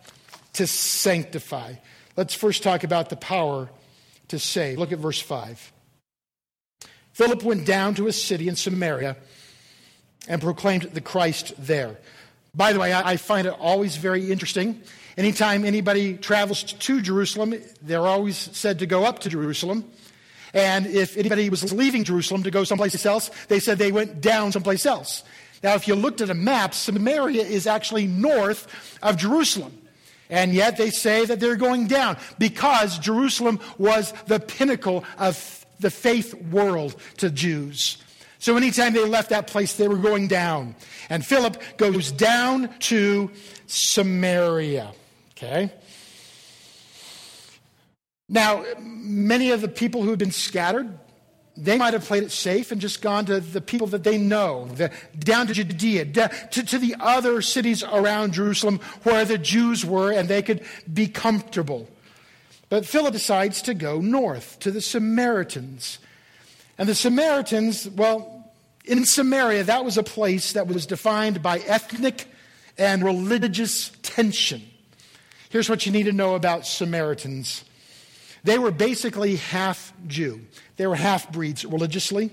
to 0.54 0.66
sanctify. 0.66 1.74
Let's 2.16 2.34
first 2.34 2.62
talk 2.62 2.84
about 2.84 3.08
the 3.08 3.16
power 3.16 3.70
to 4.28 4.38
save. 4.38 4.78
Look 4.78 4.92
at 4.92 4.98
verse 4.98 5.20
5. 5.20 5.72
Philip 7.12 7.42
went 7.42 7.66
down 7.66 7.94
to 7.96 8.06
a 8.06 8.12
city 8.12 8.48
in 8.48 8.56
Samaria 8.56 9.16
and 10.28 10.40
proclaimed 10.40 10.82
the 10.82 11.00
Christ 11.00 11.54
there. 11.58 11.98
By 12.54 12.72
the 12.72 12.80
way, 12.80 12.92
I 12.92 13.16
find 13.16 13.46
it 13.46 13.54
always 13.58 13.96
very 13.96 14.30
interesting. 14.30 14.82
Anytime 15.16 15.64
anybody 15.64 16.16
travels 16.18 16.62
to 16.62 17.00
Jerusalem, 17.00 17.54
they're 17.80 18.06
always 18.06 18.36
said 18.36 18.78
to 18.80 18.86
go 18.86 19.04
up 19.04 19.20
to 19.20 19.30
Jerusalem. 19.30 19.90
And 20.54 20.86
if 20.86 21.16
anybody 21.16 21.48
was 21.48 21.72
leaving 21.72 22.04
Jerusalem 22.04 22.42
to 22.42 22.50
go 22.50 22.64
someplace 22.64 23.06
else, 23.06 23.30
they 23.48 23.58
said 23.58 23.78
they 23.78 23.92
went 23.92 24.20
down 24.20 24.52
someplace 24.52 24.84
else. 24.84 25.24
Now, 25.62 25.74
if 25.74 25.86
you 25.86 25.94
looked 25.94 26.20
at 26.20 26.28
a 26.28 26.34
map, 26.34 26.74
Samaria 26.74 27.42
is 27.42 27.66
actually 27.66 28.06
north 28.06 28.66
of 29.02 29.16
Jerusalem. 29.16 29.78
And 30.28 30.54
yet 30.54 30.76
they 30.76 30.90
say 30.90 31.24
that 31.24 31.40
they're 31.40 31.56
going 31.56 31.86
down 31.86 32.16
because 32.38 32.98
Jerusalem 32.98 33.60
was 33.78 34.12
the 34.26 34.40
pinnacle 34.40 35.04
of 35.18 35.64
the 35.78 35.90
faith 35.90 36.34
world 36.50 36.96
to 37.18 37.30
Jews. 37.30 37.98
So 38.38 38.56
anytime 38.56 38.92
they 38.92 39.04
left 39.04 39.30
that 39.30 39.46
place, 39.46 39.74
they 39.74 39.86
were 39.86 39.98
going 39.98 40.28
down. 40.28 40.74
And 41.08 41.24
Philip 41.24 41.62
goes 41.76 42.10
down 42.10 42.70
to 42.80 43.30
Samaria. 43.66 44.92
Okay? 45.36 45.70
Now, 48.32 48.64
many 48.80 49.50
of 49.50 49.60
the 49.60 49.68
people 49.68 50.02
who 50.02 50.08
had 50.08 50.18
been 50.18 50.32
scattered, 50.32 50.98
they 51.54 51.76
might 51.76 51.92
have 51.92 52.06
played 52.06 52.22
it 52.22 52.32
safe 52.32 52.72
and 52.72 52.80
just 52.80 53.02
gone 53.02 53.26
to 53.26 53.40
the 53.40 53.60
people 53.60 53.88
that 53.88 54.04
they 54.04 54.16
know, 54.16 54.68
the, 54.68 54.90
down 55.18 55.48
to 55.48 55.52
Judea, 55.52 56.06
to, 56.06 56.62
to 56.62 56.78
the 56.78 56.96
other 56.98 57.42
cities 57.42 57.84
around 57.84 58.32
Jerusalem 58.32 58.80
where 59.02 59.26
the 59.26 59.36
Jews 59.36 59.84
were 59.84 60.10
and 60.10 60.30
they 60.30 60.40
could 60.40 60.64
be 60.90 61.08
comfortable. 61.08 61.86
But 62.70 62.86
Philip 62.86 63.12
decides 63.12 63.60
to 63.62 63.74
go 63.74 64.00
north 64.00 64.58
to 64.60 64.70
the 64.70 64.80
Samaritans. 64.80 65.98
And 66.78 66.88
the 66.88 66.94
Samaritans, 66.94 67.86
well, 67.86 68.50
in 68.86 69.04
Samaria, 69.04 69.64
that 69.64 69.84
was 69.84 69.98
a 69.98 70.02
place 70.02 70.54
that 70.54 70.68
was 70.68 70.86
defined 70.86 71.42
by 71.42 71.58
ethnic 71.58 72.28
and 72.78 73.04
religious 73.04 73.92
tension. 74.00 74.62
Here's 75.50 75.68
what 75.68 75.84
you 75.84 75.92
need 75.92 76.04
to 76.04 76.12
know 76.12 76.34
about 76.34 76.66
Samaritans 76.66 77.64
they 78.44 78.58
were 78.58 78.70
basically 78.70 79.36
half 79.36 79.92
Jew, 80.06 80.40
they 80.76 80.86
were 80.86 80.96
half 80.96 81.30
breeds 81.32 81.64
religiously. 81.64 82.30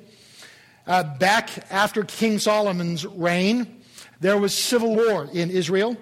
Uh, 0.87 1.03
back 1.03 1.49
after 1.71 2.03
King 2.03 2.39
Solomon's 2.39 3.05
reign, 3.05 3.83
there 4.21 4.37
was 4.37 4.57
civil 4.57 4.95
war 4.95 5.29
in 5.31 5.51
Israel, 5.51 5.95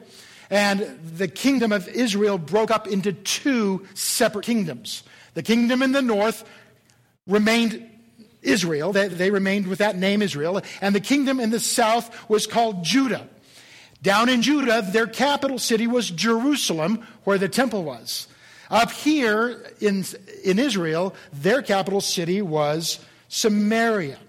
and 0.50 0.98
the 1.18 1.28
kingdom 1.28 1.74
of 1.74 1.90
Israel 1.90 2.38
broke 2.38 2.72
up 2.72 2.88
into 2.88 3.12
two 3.12 3.86
separate 3.96 4.46
kingdoms. 4.46 5.04
The 5.34 5.44
kingdom 5.44 5.82
in 5.82 5.92
the 5.92 6.02
north 6.02 6.50
remained 7.28 7.86
Israel, 8.42 8.94
they, 8.94 9.10
they 9.10 9.30
remained 9.30 9.68
with 9.68 9.80
that 9.80 9.98
name 9.98 10.22
Israel, 10.22 10.62
and 10.80 10.96
the 10.96 11.02
kingdom 11.02 11.40
in 11.40 11.50
the 11.50 11.60
south 11.60 12.30
was 12.30 12.48
called 12.48 12.84
Judah. 12.84 13.28
Down 14.02 14.30
in 14.30 14.42
Judah, 14.42 14.88
their 14.90 15.08
capital 15.08 15.60
city 15.60 15.86
was 15.86 16.10
Jerusalem, 16.10 17.06
where 17.24 17.38
the 17.38 17.50
temple 17.50 17.84
was. 17.84 18.28
Up 18.70 18.92
here 18.92 19.64
in, 19.80 20.06
in 20.44 20.60
Israel, 20.60 21.16
their 21.32 21.62
capital 21.62 22.02
city 22.02 22.42
was 22.42 23.00
Samaria. 23.30 24.20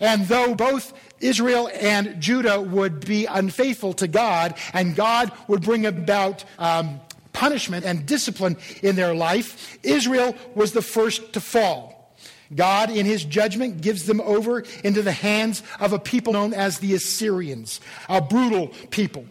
And 0.00 0.26
though 0.26 0.54
both 0.54 0.92
Israel 1.20 1.70
and 1.72 2.20
Judah 2.20 2.60
would 2.60 3.06
be 3.06 3.24
unfaithful 3.24 3.94
to 3.94 4.08
God, 4.08 4.54
and 4.74 4.94
God 4.94 5.32
would 5.48 5.62
bring 5.62 5.86
about 5.86 6.44
um, 6.58 7.00
punishment 7.32 7.86
and 7.86 8.04
discipline 8.04 8.58
in 8.82 8.96
their 8.96 9.14
life, 9.14 9.78
Israel 9.82 10.34
was 10.54 10.72
the 10.72 10.82
first 10.82 11.32
to 11.32 11.40
fall. 11.40 12.14
God, 12.54 12.90
in 12.90 13.06
his 13.06 13.24
judgment, 13.24 13.80
gives 13.80 14.04
them 14.04 14.20
over 14.20 14.62
into 14.84 15.02
the 15.02 15.12
hands 15.12 15.62
of 15.80 15.92
a 15.92 15.98
people 15.98 16.34
known 16.34 16.54
as 16.54 16.78
the 16.78 16.94
Assyrians, 16.94 17.80
a 18.08 18.20
brutal 18.20 18.68
people 18.90 19.24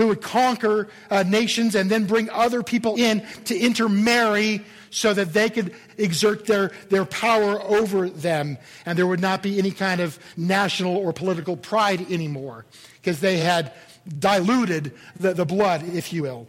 who 0.00 0.08
would 0.08 0.22
conquer 0.22 0.88
uh, 1.10 1.22
nations 1.24 1.74
and 1.74 1.90
then 1.90 2.06
bring 2.06 2.30
other 2.30 2.62
people 2.62 2.96
in 2.96 3.22
to 3.44 3.54
intermarry 3.54 4.64
so 4.88 5.12
that 5.12 5.34
they 5.34 5.50
could 5.50 5.74
exert 5.98 6.46
their, 6.46 6.72
their 6.88 7.04
power 7.04 7.60
over 7.60 8.08
them 8.08 8.56
and 8.86 8.96
there 8.96 9.06
would 9.06 9.20
not 9.20 9.42
be 9.42 9.58
any 9.58 9.70
kind 9.70 10.00
of 10.00 10.18
national 10.38 10.96
or 10.96 11.12
political 11.12 11.54
pride 11.54 12.10
anymore 12.10 12.64
because 12.94 13.20
they 13.20 13.36
had 13.36 13.72
diluted 14.18 14.92
the, 15.18 15.34
the 15.34 15.44
blood, 15.44 15.82
if 15.94 16.14
you 16.14 16.22
will. 16.22 16.48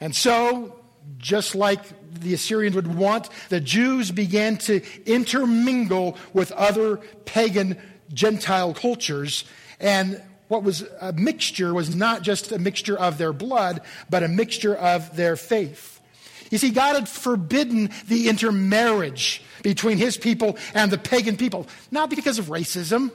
And 0.00 0.14
so 0.14 0.78
just 1.18 1.56
like 1.56 1.80
the 2.20 2.34
Assyrians 2.34 2.76
would 2.76 2.94
want, 2.94 3.28
the 3.48 3.60
Jews 3.60 4.12
began 4.12 4.56
to 4.58 4.82
intermingle 5.04 6.16
with 6.32 6.52
other 6.52 6.98
pagan 7.24 7.76
Gentile 8.14 8.72
cultures. 8.72 9.44
And 9.80 10.22
what 10.48 10.62
was 10.62 10.84
a 11.00 11.12
mixture 11.12 11.72
was 11.72 11.94
not 11.94 12.22
just 12.22 12.52
a 12.52 12.58
mixture 12.58 12.98
of 12.98 13.18
their 13.18 13.32
blood, 13.32 13.80
but 14.10 14.22
a 14.22 14.28
mixture 14.28 14.74
of 14.74 15.14
their 15.14 15.36
faith. 15.36 16.00
You 16.50 16.58
see, 16.58 16.70
God 16.70 16.94
had 16.94 17.08
forbidden 17.08 17.90
the 18.06 18.28
intermarriage 18.28 19.42
between 19.62 19.98
his 19.98 20.16
people 20.16 20.56
and 20.74 20.90
the 20.90 20.98
pagan 20.98 21.36
people, 21.36 21.66
not 21.90 22.10
because 22.10 22.38
of 22.38 22.46
racism, 22.46 23.10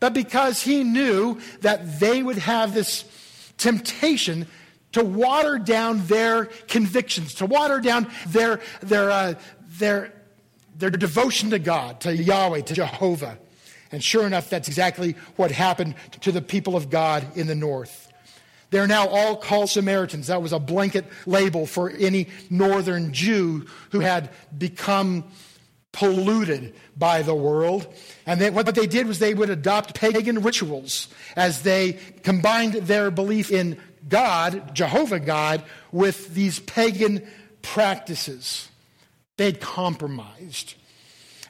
but 0.00 0.12
because 0.12 0.60
he 0.62 0.82
knew 0.82 1.38
that 1.60 2.00
they 2.00 2.22
would 2.22 2.38
have 2.38 2.74
this 2.74 3.04
temptation 3.56 4.46
to 4.92 5.04
water 5.04 5.58
down 5.58 6.04
their 6.06 6.46
convictions, 6.68 7.34
to 7.34 7.46
water 7.46 7.80
down 7.80 8.10
their, 8.28 8.60
their, 8.82 9.10
uh, 9.10 9.34
their, 9.78 10.12
their 10.76 10.90
devotion 10.90 11.50
to 11.50 11.58
God, 11.58 12.00
to 12.00 12.14
Yahweh, 12.14 12.62
to 12.62 12.74
Jehovah. 12.74 13.38
And 13.94 14.02
sure 14.02 14.26
enough, 14.26 14.50
that's 14.50 14.68
exactly 14.68 15.14
what 15.36 15.50
happened 15.50 15.94
to 16.20 16.32
the 16.32 16.42
people 16.42 16.76
of 16.76 16.90
God 16.90 17.24
in 17.36 17.46
the 17.46 17.54
north. 17.54 18.12
They're 18.70 18.88
now 18.88 19.06
all 19.06 19.36
called 19.36 19.70
Samaritans. 19.70 20.26
That 20.26 20.42
was 20.42 20.52
a 20.52 20.58
blanket 20.58 21.04
label 21.26 21.64
for 21.64 21.90
any 21.90 22.28
northern 22.50 23.12
Jew 23.12 23.66
who 23.92 24.00
had 24.00 24.30
become 24.56 25.24
polluted 25.92 26.74
by 26.96 27.22
the 27.22 27.36
world. 27.36 27.86
And 28.26 28.40
they, 28.40 28.50
what 28.50 28.74
they 28.74 28.88
did 28.88 29.06
was 29.06 29.20
they 29.20 29.32
would 29.32 29.48
adopt 29.48 29.94
pagan 29.94 30.42
rituals 30.42 31.06
as 31.36 31.62
they 31.62 31.98
combined 32.24 32.72
their 32.74 33.12
belief 33.12 33.52
in 33.52 33.78
God, 34.08 34.74
Jehovah 34.74 35.20
God, 35.20 35.62
with 35.92 36.34
these 36.34 36.58
pagan 36.58 37.24
practices. 37.62 38.68
They'd 39.36 39.60
compromised. 39.60 40.74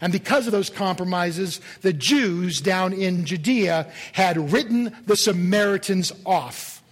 And 0.01 0.13
because 0.13 0.47
of 0.47 0.53
those 0.53 0.71
compromises, 0.71 1.61
the 1.83 1.93
Jews 1.93 2.61
down 2.61 2.93
in 2.93 3.25
Judea 3.25 3.91
had 4.13 4.53
written 4.53 4.95
the 5.07 5.17
Samaritans 5.17 6.13
off. 6.27 6.83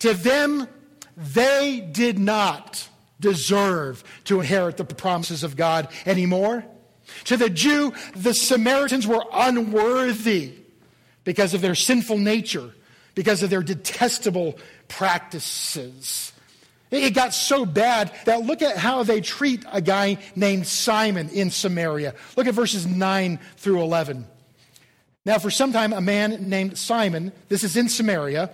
To 0.00 0.14
them, 0.14 0.66
they 1.16 1.86
did 1.92 2.18
not 2.18 2.88
deserve 3.20 4.04
to 4.24 4.40
inherit 4.40 4.76
the 4.76 4.84
promises 4.84 5.42
of 5.42 5.56
God 5.56 5.88
anymore. 6.06 6.64
To 7.24 7.36
the 7.36 7.50
Jew, 7.50 7.92
the 8.14 8.34
Samaritans 8.34 9.06
were 9.06 9.24
unworthy 9.32 10.52
because 11.24 11.54
of 11.54 11.60
their 11.60 11.74
sinful 11.74 12.18
nature 12.18 12.72
because 13.18 13.42
of 13.42 13.50
their 13.50 13.64
detestable 13.64 14.56
practices. 14.86 16.32
It 16.90 17.14
got 17.14 17.34
so 17.34 17.66
bad 17.66 18.12
that 18.24 18.42
look 18.42 18.62
at 18.62 18.78
how 18.78 19.02
they 19.02 19.20
treat 19.20 19.64
a 19.70 19.82
guy 19.82 20.18
named 20.34 20.66
Simon 20.66 21.28
in 21.28 21.50
Samaria. 21.50 22.14
Look 22.36 22.46
at 22.46 22.54
verses 22.54 22.86
9 22.86 23.38
through 23.56 23.82
11. 23.82 24.26
Now, 25.26 25.38
for 25.38 25.50
some 25.50 25.72
time, 25.72 25.92
a 25.92 26.00
man 26.00 26.48
named 26.48 26.78
Simon, 26.78 27.32
this 27.50 27.62
is 27.62 27.76
in 27.76 27.90
Samaria, 27.90 28.50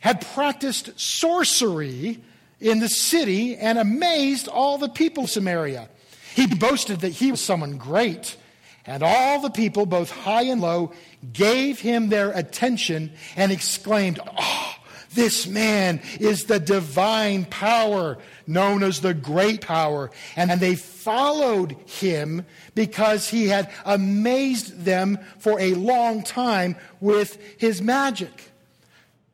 had 0.00 0.20
practiced 0.34 1.00
sorcery 1.00 2.22
in 2.60 2.80
the 2.80 2.88
city 2.90 3.56
and 3.56 3.78
amazed 3.78 4.46
all 4.46 4.76
the 4.76 4.90
people 4.90 5.24
of 5.24 5.30
Samaria. 5.30 5.88
He 6.34 6.46
boasted 6.46 7.00
that 7.00 7.10
he 7.10 7.30
was 7.30 7.40
someone 7.40 7.78
great, 7.78 8.36
and 8.84 9.02
all 9.02 9.40
the 9.40 9.50
people, 9.50 9.86
both 9.86 10.10
high 10.10 10.42
and 10.42 10.60
low, 10.60 10.92
gave 11.32 11.80
him 11.80 12.10
their 12.10 12.32
attention 12.32 13.12
and 13.34 13.50
exclaimed, 13.50 14.20
Oh, 14.38 14.73
this 15.14 15.46
man 15.46 16.00
is 16.20 16.44
the 16.44 16.58
divine 16.58 17.44
power 17.46 18.18
known 18.46 18.82
as 18.82 19.00
the 19.00 19.14
great 19.14 19.60
power. 19.60 20.10
And 20.36 20.50
they 20.60 20.74
followed 20.74 21.76
him 21.86 22.44
because 22.74 23.28
he 23.28 23.48
had 23.48 23.70
amazed 23.84 24.84
them 24.84 25.18
for 25.38 25.58
a 25.60 25.74
long 25.74 26.22
time 26.22 26.76
with 27.00 27.38
his 27.58 27.80
magic. 27.80 28.50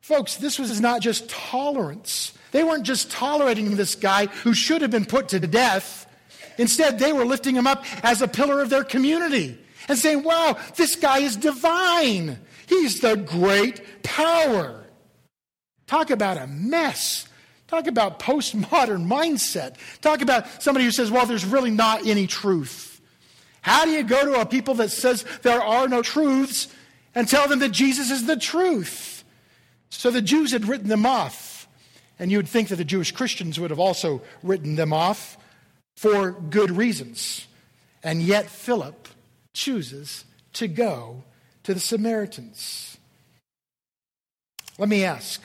Folks, 0.01 0.37
this 0.37 0.59
was 0.59 0.81
not 0.81 1.01
just 1.01 1.29
tolerance. 1.29 2.33
They 2.51 2.63
weren't 2.63 2.83
just 2.83 3.11
tolerating 3.11 3.75
this 3.75 3.95
guy 3.95 4.25
who 4.25 4.53
should 4.53 4.81
have 4.81 4.91
been 4.91 5.05
put 5.05 5.29
to 5.29 5.39
death. 5.39 6.05
Instead, 6.57 6.99
they 6.99 7.13
were 7.13 7.25
lifting 7.25 7.55
him 7.55 7.67
up 7.67 7.85
as 8.03 8.21
a 8.21 8.27
pillar 8.27 8.61
of 8.61 8.69
their 8.69 8.83
community 8.83 9.57
and 9.87 9.97
saying, 9.97 10.23
wow, 10.23 10.57
this 10.75 10.95
guy 10.95 11.19
is 11.19 11.37
divine. 11.37 12.39
He's 12.67 12.99
the 12.99 13.15
great 13.15 14.03
power. 14.03 14.80
Talk 15.91 16.09
about 16.09 16.37
a 16.37 16.47
mess. 16.47 17.27
Talk 17.67 17.85
about 17.85 18.17
postmodern 18.17 19.07
mindset. 19.07 19.75
Talk 19.99 20.21
about 20.21 20.63
somebody 20.63 20.85
who 20.85 20.91
says, 20.91 21.11
well, 21.11 21.25
there's 21.25 21.43
really 21.43 21.69
not 21.69 22.07
any 22.07 22.27
truth. 22.27 23.01
How 23.61 23.83
do 23.83 23.91
you 23.91 24.01
go 24.03 24.25
to 24.25 24.39
a 24.39 24.45
people 24.45 24.75
that 24.75 24.91
says 24.91 25.25
there 25.41 25.61
are 25.61 25.89
no 25.89 26.01
truths 26.01 26.69
and 27.13 27.27
tell 27.27 27.49
them 27.49 27.59
that 27.59 27.73
Jesus 27.73 28.09
is 28.09 28.25
the 28.25 28.37
truth? 28.37 29.25
So 29.89 30.11
the 30.11 30.21
Jews 30.21 30.53
had 30.53 30.65
written 30.65 30.87
them 30.87 31.05
off. 31.05 31.67
And 32.17 32.31
you 32.31 32.37
would 32.37 32.47
think 32.47 32.69
that 32.69 32.77
the 32.77 32.85
Jewish 32.85 33.11
Christians 33.11 33.59
would 33.59 33.69
have 33.69 33.77
also 33.77 34.21
written 34.43 34.77
them 34.77 34.93
off 34.93 35.37
for 35.97 36.31
good 36.31 36.71
reasons. 36.71 37.47
And 38.01 38.21
yet, 38.21 38.45
Philip 38.49 39.09
chooses 39.53 40.23
to 40.53 40.69
go 40.69 41.25
to 41.63 41.73
the 41.73 41.81
Samaritans. 41.81 42.97
Let 44.77 44.87
me 44.87 45.03
ask 45.03 45.41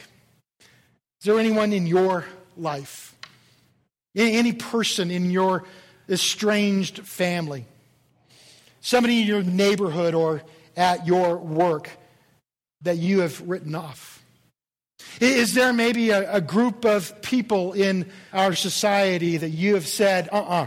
there 1.26 1.38
anyone 1.38 1.73
in 1.73 1.87
your 1.87 2.25
life, 2.56 3.14
any 4.14 4.52
person 4.52 5.11
in 5.11 5.30
your 5.30 5.64
estranged 6.09 7.00
family, 7.06 7.66
somebody 8.80 9.21
in 9.21 9.26
your 9.26 9.42
neighborhood 9.42 10.14
or 10.14 10.42
at 10.76 11.06
your 11.06 11.37
work 11.37 11.90
that 12.83 12.97
you 12.97 13.21
have 13.21 13.40
written 13.49 13.75
off? 13.75 14.23
Is 15.21 15.54
there 15.54 15.73
maybe 15.73 16.11
a, 16.11 16.35
a 16.35 16.40
group 16.40 16.85
of 16.85 17.21
people 17.23 17.73
in 17.73 18.11
our 18.33 18.54
society 18.54 19.37
that 19.37 19.50
you 19.50 19.75
have 19.75 19.87
said, 19.87 20.28
uh 20.33 20.37
uh-uh, 20.37 20.62
uh, 20.62 20.66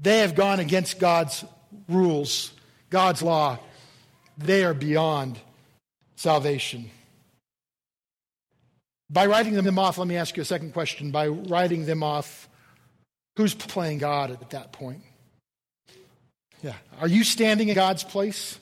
they 0.00 0.20
have 0.20 0.34
gone 0.34 0.60
against 0.60 0.98
God's 0.98 1.44
rules, 1.88 2.52
God's 2.90 3.22
law, 3.22 3.58
they 4.36 4.64
are 4.64 4.74
beyond 4.74 5.38
salvation. 6.16 6.90
By 9.10 9.26
writing 9.26 9.54
them 9.54 9.78
off, 9.78 9.98
let 9.98 10.06
me 10.06 10.16
ask 10.16 10.36
you 10.36 10.42
a 10.42 10.46
second 10.46 10.72
question. 10.72 11.10
By 11.10 11.28
writing 11.28 11.86
them 11.86 12.02
off, 12.02 12.48
who's 13.36 13.54
playing 13.54 13.98
God 13.98 14.30
at 14.30 14.50
that 14.50 14.72
point? 14.72 15.02
Yeah. 16.62 16.74
Are 17.00 17.08
you 17.08 17.24
standing 17.24 17.68
in 17.68 17.74
God's 17.74 18.04
place? 18.04 18.58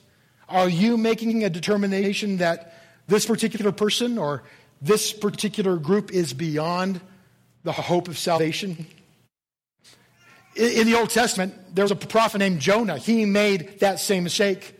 Are 0.47 0.69
you 0.69 0.97
making 0.97 1.43
a 1.43 1.49
determination 1.49 2.37
that 2.37 2.73
this 3.07 3.25
particular 3.25 3.71
person 3.71 4.17
or 4.17 4.43
this 4.81 5.11
particular 5.11 5.77
group 5.77 6.11
is 6.11 6.33
beyond 6.33 7.01
the 7.63 7.73
hope 7.73 8.07
of 8.07 8.17
salvation? 8.17 8.87
In 10.55 10.87
the 10.87 10.95
Old 10.97 11.09
Testament, 11.09 11.75
there 11.75 11.83
was 11.83 11.91
a 11.91 11.95
prophet 11.95 12.37
named 12.37 12.61
Jonah. 12.61 12.97
He 12.97 13.25
made 13.25 13.79
that 13.81 13.99
same 13.99 14.23
mistake. 14.23 14.76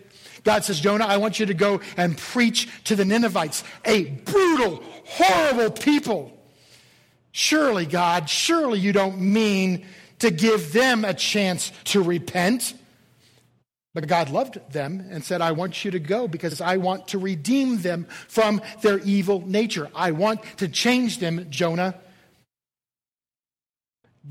God 0.47 0.63
says, 0.63 0.79
Jonah, 0.79 1.03
I 1.03 1.17
want 1.17 1.41
you 1.41 1.47
to 1.47 1.53
go 1.53 1.81
and 1.97 2.17
preach 2.17 2.69
to 2.85 2.95
the 2.95 3.03
Ninevites, 3.03 3.65
a 3.83 4.05
brutal, 4.05 4.81
horrible 5.03 5.71
people. 5.71 6.31
Surely, 7.33 7.85
God, 7.85 8.29
surely 8.29 8.79
you 8.79 8.93
don't 8.93 9.19
mean 9.19 9.85
to 10.19 10.31
give 10.31 10.71
them 10.71 11.03
a 11.03 11.13
chance 11.13 11.73
to 11.83 12.01
repent. 12.01 12.73
But 13.93 14.07
God 14.07 14.29
loved 14.29 14.71
them 14.71 15.05
and 15.11 15.21
said, 15.21 15.41
I 15.41 15.51
want 15.51 15.83
you 15.83 15.91
to 15.91 15.99
go 15.99 16.29
because 16.29 16.61
I 16.61 16.77
want 16.77 17.09
to 17.09 17.17
redeem 17.17 17.81
them 17.81 18.07
from 18.29 18.61
their 18.81 18.99
evil 18.99 19.45
nature. 19.45 19.89
I 19.93 20.11
want 20.11 20.43
to 20.59 20.69
change 20.69 21.19
them, 21.19 21.47
Jonah. 21.49 21.93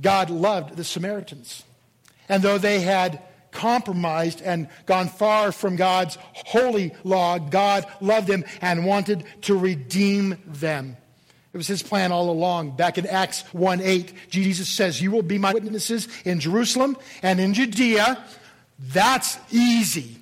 God 0.00 0.30
loved 0.30 0.78
the 0.78 0.84
Samaritans. 0.84 1.62
And 2.26 2.42
though 2.42 2.56
they 2.56 2.80
had 2.80 3.20
compromised 3.50 4.42
and 4.42 4.68
gone 4.86 5.08
far 5.08 5.52
from 5.52 5.76
God's 5.76 6.18
holy 6.32 6.92
law, 7.04 7.38
God 7.38 7.86
loved 8.00 8.26
them 8.26 8.44
and 8.60 8.84
wanted 8.84 9.24
to 9.42 9.56
redeem 9.56 10.38
them. 10.46 10.96
It 11.52 11.56
was 11.56 11.66
his 11.66 11.82
plan 11.82 12.12
all 12.12 12.28
along. 12.28 12.76
Back 12.76 12.98
in 12.98 13.06
Acts 13.06 13.42
1 13.54 13.80
8, 13.80 14.12
Jesus 14.28 14.68
says, 14.68 15.00
You 15.00 15.10
will 15.10 15.22
be 15.22 15.38
my 15.38 15.54
witnesses 15.54 16.08
in 16.24 16.38
Jerusalem 16.38 16.96
and 17.22 17.40
in 17.40 17.54
Judea 17.54 18.22
that's 18.78 19.38
easy. 19.50 20.16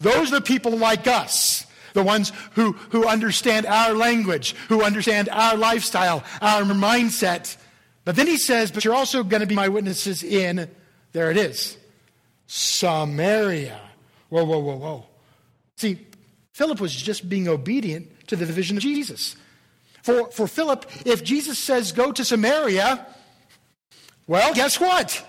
Those 0.00 0.32
are 0.32 0.36
the 0.36 0.44
people 0.44 0.76
like 0.76 1.06
us, 1.06 1.66
the 1.94 2.02
ones 2.02 2.32
who, 2.52 2.72
who 2.90 3.06
understand 3.06 3.66
our 3.66 3.94
language, 3.94 4.54
who 4.68 4.82
understand 4.82 5.28
our 5.30 5.56
lifestyle, 5.56 6.22
our 6.42 6.62
mindset. 6.62 7.56
But 8.04 8.16
then 8.16 8.26
he 8.26 8.36
says, 8.36 8.70
But 8.70 8.84
you're 8.84 8.94
also 8.94 9.22
going 9.22 9.40
to 9.40 9.46
be 9.46 9.54
my 9.54 9.68
witnesses 9.68 10.22
in, 10.22 10.70
there 11.12 11.30
it 11.30 11.36
is, 11.36 11.76
Samaria. 12.46 13.80
Whoa, 14.28 14.44
whoa, 14.44 14.58
whoa, 14.58 14.76
whoa. 14.76 15.06
See, 15.76 15.98
Philip 16.52 16.80
was 16.80 16.94
just 16.94 17.28
being 17.28 17.48
obedient 17.48 18.28
to 18.28 18.36
the 18.36 18.46
vision 18.46 18.76
of 18.76 18.82
Jesus. 18.82 19.36
For, 20.02 20.30
for 20.30 20.46
Philip, 20.46 20.86
if 21.04 21.24
Jesus 21.24 21.58
says, 21.58 21.92
Go 21.92 22.12
to 22.12 22.24
Samaria, 22.24 23.06
well, 24.26 24.54
guess 24.54 24.80
what? 24.80 25.24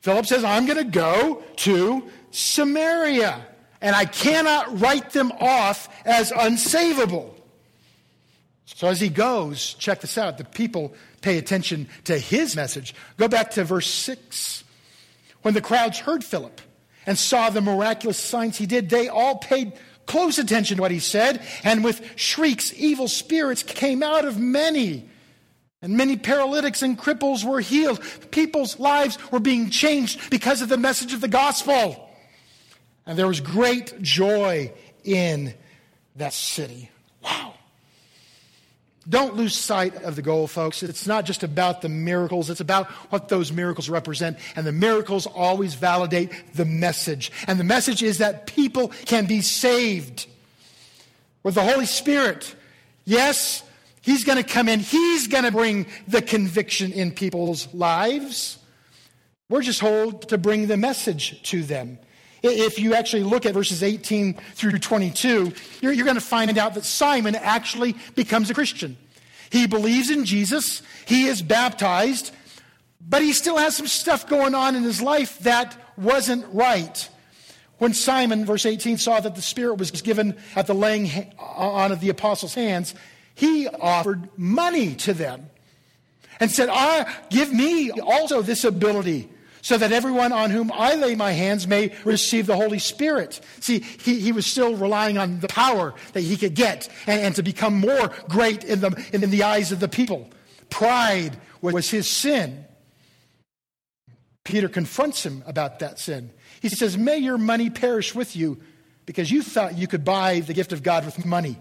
Philip 0.00 0.26
says, 0.26 0.44
I'm 0.44 0.66
going 0.66 0.78
to 0.78 0.84
go 0.84 1.42
to 1.56 2.10
Samaria, 2.30 3.40
and 3.80 3.96
I 3.96 4.04
cannot 4.04 4.80
write 4.80 5.10
them 5.10 5.32
off 5.40 5.88
as 6.04 6.30
unsavable. 6.32 7.30
So 8.66 8.88
as 8.88 9.00
he 9.00 9.08
goes, 9.08 9.74
check 9.74 10.00
this 10.00 10.18
out, 10.18 10.38
the 10.38 10.44
people 10.44 10.94
pay 11.20 11.38
attention 11.38 11.88
to 12.04 12.18
his 12.18 12.56
message. 12.56 12.94
Go 13.16 13.28
back 13.28 13.52
to 13.52 13.64
verse 13.64 13.86
6. 13.86 14.63
When 15.44 15.52
the 15.52 15.60
crowds 15.60 15.98
heard 15.98 16.24
Philip 16.24 16.62
and 17.04 17.18
saw 17.18 17.50
the 17.50 17.60
miraculous 17.60 18.16
signs 18.16 18.56
he 18.56 18.64
did, 18.64 18.88
they 18.88 19.08
all 19.08 19.36
paid 19.36 19.74
close 20.06 20.38
attention 20.38 20.76
to 20.78 20.80
what 20.80 20.90
he 20.90 21.00
said, 21.00 21.42
and 21.62 21.84
with 21.84 22.02
shrieks, 22.16 22.72
evil 22.74 23.08
spirits 23.08 23.62
came 23.62 24.02
out 24.02 24.24
of 24.24 24.38
many 24.38 25.06
and 25.82 25.98
many 25.98 26.16
paralytics 26.16 26.80
and 26.80 26.98
cripples 26.98 27.44
were 27.44 27.60
healed. 27.60 28.00
People's 28.30 28.78
lives 28.78 29.18
were 29.30 29.38
being 29.38 29.68
changed 29.68 30.30
because 30.30 30.62
of 30.62 30.70
the 30.70 30.78
message 30.78 31.12
of 31.12 31.20
the 31.20 31.28
gospel. 31.28 32.08
And 33.04 33.18
there 33.18 33.26
was 33.26 33.40
great 33.40 34.00
joy 34.00 34.72
in 35.04 35.52
that 36.16 36.32
city. 36.32 36.88
Wow. 37.22 37.53
Don't 39.08 39.36
lose 39.36 39.54
sight 39.54 39.94
of 40.02 40.16
the 40.16 40.22
goal, 40.22 40.46
folks. 40.46 40.82
It's 40.82 41.06
not 41.06 41.26
just 41.26 41.42
about 41.42 41.82
the 41.82 41.88
miracles, 41.88 42.48
it's 42.48 42.60
about 42.60 42.86
what 43.10 43.28
those 43.28 43.52
miracles 43.52 43.88
represent. 43.88 44.38
And 44.56 44.66
the 44.66 44.72
miracles 44.72 45.26
always 45.26 45.74
validate 45.74 46.32
the 46.54 46.64
message. 46.64 47.30
And 47.46 47.60
the 47.60 47.64
message 47.64 48.02
is 48.02 48.18
that 48.18 48.46
people 48.46 48.88
can 49.04 49.26
be 49.26 49.42
saved 49.42 50.26
with 51.42 51.54
the 51.54 51.64
Holy 51.64 51.86
Spirit. 51.86 52.54
Yes, 53.04 53.62
He's 54.04 54.22
going 54.22 54.36
to 54.36 54.44
come 54.44 54.68
in. 54.68 54.80
He's 54.80 55.28
going 55.28 55.44
to 55.44 55.50
bring 55.50 55.86
the 56.06 56.20
conviction 56.20 56.92
in 56.92 57.10
people's 57.10 57.72
lives. 57.72 58.58
We're 59.48 59.62
just 59.62 59.80
told 59.80 60.28
to 60.28 60.36
bring 60.36 60.66
the 60.66 60.76
message 60.76 61.42
to 61.44 61.62
them. 61.62 61.98
If 62.46 62.78
you 62.78 62.94
actually 62.94 63.22
look 63.22 63.46
at 63.46 63.54
verses 63.54 63.82
18 63.82 64.34
through 64.34 64.78
22, 64.78 65.50
you're, 65.80 65.92
you're 65.92 66.04
going 66.04 66.16
to 66.16 66.20
find 66.20 66.56
out 66.58 66.74
that 66.74 66.84
Simon 66.84 67.34
actually 67.34 67.96
becomes 68.14 68.50
a 68.50 68.54
Christian. 68.54 68.98
He 69.48 69.66
believes 69.66 70.10
in 70.10 70.26
Jesus, 70.26 70.82
he 71.06 71.24
is 71.24 71.40
baptized, 71.40 72.32
but 73.00 73.22
he 73.22 73.32
still 73.32 73.56
has 73.56 73.74
some 73.74 73.86
stuff 73.86 74.28
going 74.28 74.54
on 74.54 74.76
in 74.76 74.82
his 74.82 75.00
life 75.00 75.38
that 75.40 75.74
wasn't 75.96 76.44
right. 76.52 77.08
When 77.78 77.94
Simon, 77.94 78.44
verse 78.44 78.66
18, 78.66 78.98
saw 78.98 79.20
that 79.20 79.36
the 79.36 79.42
Spirit 79.42 79.78
was 79.78 79.90
given 79.90 80.36
at 80.54 80.66
the 80.66 80.74
laying 80.74 81.32
on 81.38 81.92
of 81.92 82.00
the 82.00 82.10
apostles' 82.10 82.54
hands, 82.54 82.94
he 83.34 83.68
offered 83.68 84.28
money 84.36 84.94
to 84.96 85.14
them 85.14 85.48
and 86.40 86.50
said, 86.50 86.68
I, 86.70 87.10
Give 87.30 87.50
me 87.54 87.90
also 87.90 88.42
this 88.42 88.64
ability 88.64 89.30
so 89.64 89.78
that 89.78 89.92
everyone 89.92 90.30
on 90.30 90.50
whom 90.50 90.70
I 90.70 90.94
lay 90.94 91.14
my 91.14 91.32
hands 91.32 91.66
may 91.66 91.90
receive 92.04 92.46
the 92.46 92.54
Holy 92.54 92.78
Spirit. 92.78 93.40
See, 93.60 93.78
he, 93.78 94.20
he 94.20 94.30
was 94.30 94.44
still 94.44 94.76
relying 94.76 95.16
on 95.16 95.40
the 95.40 95.48
power 95.48 95.94
that 96.12 96.20
he 96.20 96.36
could 96.36 96.54
get 96.54 96.90
and, 97.06 97.18
and 97.22 97.34
to 97.36 97.42
become 97.42 97.74
more 97.80 98.12
great 98.28 98.62
in 98.62 98.80
the, 98.80 98.88
in, 99.14 99.24
in 99.24 99.30
the 99.30 99.42
eyes 99.42 99.72
of 99.72 99.80
the 99.80 99.88
people. 99.88 100.28
Pride 100.68 101.38
was 101.62 101.88
his 101.88 102.06
sin. 102.06 102.66
Peter 104.44 104.68
confronts 104.68 105.24
him 105.24 105.42
about 105.46 105.78
that 105.78 105.98
sin. 105.98 106.30
He 106.60 106.68
says, 106.68 106.98
May 106.98 107.16
your 107.16 107.38
money 107.38 107.70
perish 107.70 108.14
with 108.14 108.36
you 108.36 108.60
because 109.06 109.30
you 109.30 109.42
thought 109.42 109.78
you 109.78 109.86
could 109.86 110.04
buy 110.04 110.40
the 110.40 110.52
gift 110.52 110.74
of 110.74 110.82
God 110.82 111.06
with 111.06 111.24
money. 111.24 111.56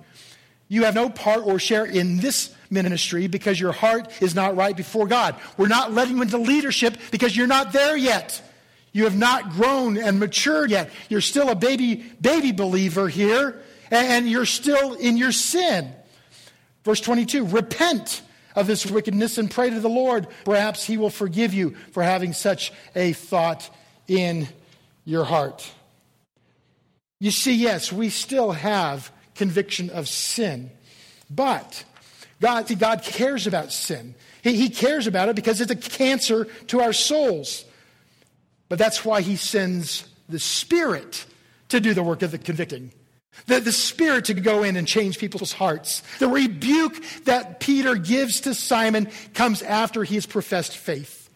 You 0.73 0.86
have 0.86 0.95
no 0.95 1.07
part 1.07 1.45
or 1.45 1.59
share 1.59 1.86
in 1.86 2.17
this 2.17 2.51
ministry 2.71 3.27
because 3.27 3.59
your 3.59 3.73
heart 3.73 4.12
is 4.23 4.33
not 4.33 4.55
right 4.55 4.75
before 4.75 5.05
God. 5.05 5.36
We're 5.55 5.67
not 5.67 5.93
letting 5.93 6.15
you 6.15 6.23
into 6.23 6.39
leadership 6.39 6.97
because 7.12 7.38
you're 7.38 7.45
not 7.45 7.73
there 7.73 7.95
yet. 7.95 8.41
You 8.91 9.03
have 9.03 9.15
not 9.15 9.51
grown 9.51 9.99
and 9.99 10.19
matured 10.19 10.71
yet. 10.71 10.89
You're 11.09 11.21
still 11.21 11.49
a 11.49 11.55
baby, 11.55 11.97
baby 12.19 12.51
believer 12.51 13.07
here, 13.07 13.62
and 13.91 14.27
you're 14.27 14.47
still 14.47 14.95
in 14.95 15.15
your 15.15 15.31
sin. 15.31 15.93
Verse 16.83 17.01
22 17.01 17.45
Repent 17.45 18.23
of 18.55 18.65
this 18.65 18.83
wickedness 18.83 19.38
and 19.38 19.51
pray 19.51 19.69
to 19.69 19.79
the 19.79 19.88
Lord. 19.88 20.25
Perhaps 20.43 20.86
he 20.86 20.97
will 20.97 21.12
forgive 21.12 21.53
you 21.53 21.75
for 21.91 22.01
having 22.01 22.33
such 22.33 22.73
a 22.95 23.13
thought 23.13 23.69
in 24.07 24.47
your 25.05 25.23
heart. 25.23 25.71
You 27.19 27.29
see, 27.29 27.53
yes, 27.53 27.93
we 27.93 28.09
still 28.09 28.53
have 28.53 29.12
conviction 29.36 29.89
of 29.89 30.08
sin. 30.08 30.72
But 31.30 31.84
God, 32.41 32.67
see, 32.67 32.76
God 32.76 33.04
cares 33.04 33.48
about 33.48 33.72
sin. 33.72 34.15
He, 34.41 34.56
he 34.56 34.69
cares 34.69 35.08
about 35.08 35.30
it 35.30 35.36
because 35.36 35.62
it's 35.62 35.72
a 35.72 35.76
cancer 35.76 36.46
to 36.67 36.82
our 36.82 36.93
souls. 36.93 37.65
But 38.69 38.80
that's 38.80 39.06
why 39.06 39.22
He 39.22 39.36
sends 39.36 40.08
the 40.28 40.39
Spirit 40.39 41.26
to 41.69 41.80
do 41.80 41.93
the 41.93 42.04
work 42.04 42.22
of 42.22 42.32
the 42.32 42.38
convicting. 42.38 42.91
The, 43.48 43.60
the 43.60 43.72
Spirit 43.72 44.26
to 44.26 44.34
go 44.34 44.63
in 44.63 44.76
and 44.76 44.88
change 44.88 45.17
people's 45.17 45.54
hearts. 45.54 46.04
The 46.19 46.28
rebuke 46.28 47.02
that 47.26 47.60
Peter 47.60 47.96
gives 47.96 48.41
to 48.41 48.54
Simon 48.54 49.10
comes 49.34 49.62
after 49.62 50.04
he 50.04 50.15
has 50.15 50.26
professed 50.26 50.78
faith. 50.78 51.30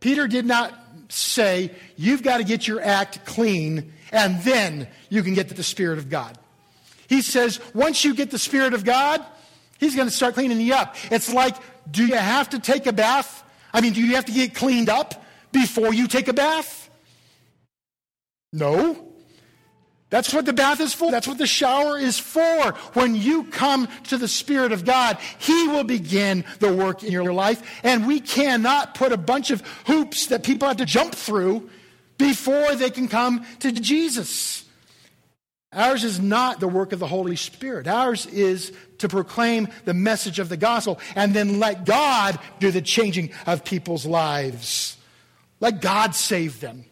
Peter 0.00 0.28
did 0.28 0.44
not 0.44 0.74
say, 1.08 1.70
You've 1.96 2.22
got 2.22 2.38
to 2.38 2.44
get 2.44 2.68
your 2.68 2.80
act 2.80 3.24
clean, 3.24 3.92
and 4.12 4.42
then 4.42 4.88
you 5.08 5.22
can 5.22 5.34
get 5.34 5.48
the 5.48 5.62
Spirit 5.62 5.98
of 5.98 6.10
God. 6.10 6.38
He 7.08 7.22
says, 7.22 7.60
once 7.74 8.04
you 8.04 8.14
get 8.14 8.30
the 8.30 8.38
Spirit 8.38 8.74
of 8.74 8.84
God, 8.84 9.24
He's 9.78 9.96
going 9.96 10.08
to 10.08 10.14
start 10.14 10.34
cleaning 10.34 10.60
you 10.60 10.74
up. 10.74 10.96
It's 11.10 11.32
like, 11.32 11.56
do 11.90 12.06
you 12.06 12.14
have 12.14 12.50
to 12.50 12.58
take 12.58 12.86
a 12.86 12.92
bath? 12.92 13.42
I 13.72 13.80
mean, 13.80 13.92
do 13.92 14.02
you 14.02 14.14
have 14.14 14.24
to 14.26 14.32
get 14.32 14.54
cleaned 14.54 14.88
up 14.88 15.24
before 15.52 15.92
you 15.92 16.06
take 16.06 16.28
a 16.28 16.32
bath? 16.32 16.88
No. 18.52 19.10
That's 20.10 20.32
what 20.32 20.46
the 20.46 20.52
bath 20.52 20.80
is 20.80 20.94
for. 20.94 21.10
That's 21.10 21.26
what 21.26 21.38
the 21.38 21.46
shower 21.46 21.98
is 21.98 22.20
for. 22.20 22.72
When 22.92 23.16
you 23.16 23.44
come 23.44 23.88
to 24.04 24.16
the 24.16 24.28
Spirit 24.28 24.70
of 24.70 24.84
God, 24.84 25.18
He 25.38 25.66
will 25.66 25.82
begin 25.82 26.44
the 26.60 26.72
work 26.72 27.02
in 27.02 27.10
your 27.10 27.32
life. 27.32 27.80
And 27.82 28.06
we 28.06 28.20
cannot 28.20 28.94
put 28.94 29.10
a 29.10 29.16
bunch 29.16 29.50
of 29.50 29.60
hoops 29.86 30.28
that 30.28 30.44
people 30.44 30.68
have 30.68 30.76
to 30.76 30.84
jump 30.84 31.16
through 31.16 31.68
before 32.16 32.76
they 32.76 32.90
can 32.90 33.08
come 33.08 33.44
to 33.58 33.72
Jesus. 33.72 34.63
Ours 35.74 36.04
is 36.04 36.20
not 36.20 36.60
the 36.60 36.68
work 36.68 36.92
of 36.92 36.98
the 36.98 37.06
Holy 37.06 37.36
Spirit. 37.36 37.86
Ours 37.86 38.26
is 38.26 38.72
to 38.98 39.08
proclaim 39.08 39.68
the 39.84 39.94
message 39.94 40.38
of 40.38 40.48
the 40.48 40.56
gospel 40.56 41.00
and 41.16 41.34
then 41.34 41.58
let 41.58 41.84
God 41.84 42.38
do 42.60 42.70
the 42.70 42.82
changing 42.82 43.30
of 43.46 43.64
people's 43.64 44.06
lives. 44.06 44.96
Let 45.60 45.80
God 45.80 46.14
save 46.14 46.60
them. 46.60 46.84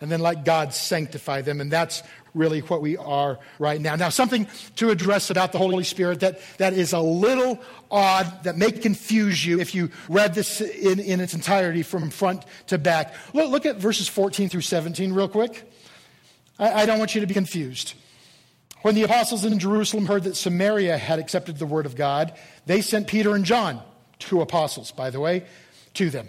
and 0.00 0.10
then 0.10 0.18
let 0.18 0.44
God 0.44 0.74
sanctify 0.74 1.42
them. 1.42 1.60
And 1.60 1.70
that's 1.70 2.02
really 2.34 2.60
what 2.60 2.82
we 2.82 2.96
are 2.96 3.38
right 3.60 3.80
now. 3.80 3.94
Now, 3.94 4.08
something 4.08 4.48
to 4.76 4.90
address 4.90 5.30
about 5.30 5.52
the 5.52 5.58
Holy 5.58 5.84
Spirit 5.84 6.20
that, 6.20 6.40
that 6.58 6.72
is 6.72 6.92
a 6.92 6.98
little 6.98 7.60
odd, 7.88 8.42
that 8.42 8.56
may 8.56 8.72
confuse 8.72 9.46
you 9.46 9.60
if 9.60 9.76
you 9.76 9.90
read 10.08 10.34
this 10.34 10.60
in, 10.60 10.98
in 10.98 11.20
its 11.20 11.34
entirety 11.34 11.84
from 11.84 12.10
front 12.10 12.44
to 12.66 12.78
back. 12.78 13.14
Look, 13.32 13.50
look 13.50 13.64
at 13.64 13.76
verses 13.76 14.08
14 14.08 14.48
through 14.48 14.62
17 14.62 15.12
real 15.12 15.28
quick. 15.28 15.70
I, 16.58 16.82
I 16.82 16.86
don't 16.86 16.98
want 16.98 17.14
you 17.14 17.20
to 17.20 17.26
be 17.26 17.34
confused. 17.34 17.94
When 18.82 18.94
the 18.94 19.02
apostles 19.02 19.44
in 19.44 19.58
Jerusalem 19.58 20.06
heard 20.06 20.24
that 20.24 20.36
Samaria 20.36 20.98
had 20.98 21.18
accepted 21.18 21.58
the 21.58 21.66
word 21.66 21.86
of 21.86 21.96
God, 21.96 22.34
they 22.66 22.80
sent 22.80 23.06
Peter 23.06 23.34
and 23.34 23.44
John, 23.44 23.80
two 24.18 24.40
apostles, 24.40 24.90
by 24.90 25.10
the 25.10 25.20
way, 25.20 25.44
to 25.94 26.10
them. 26.10 26.28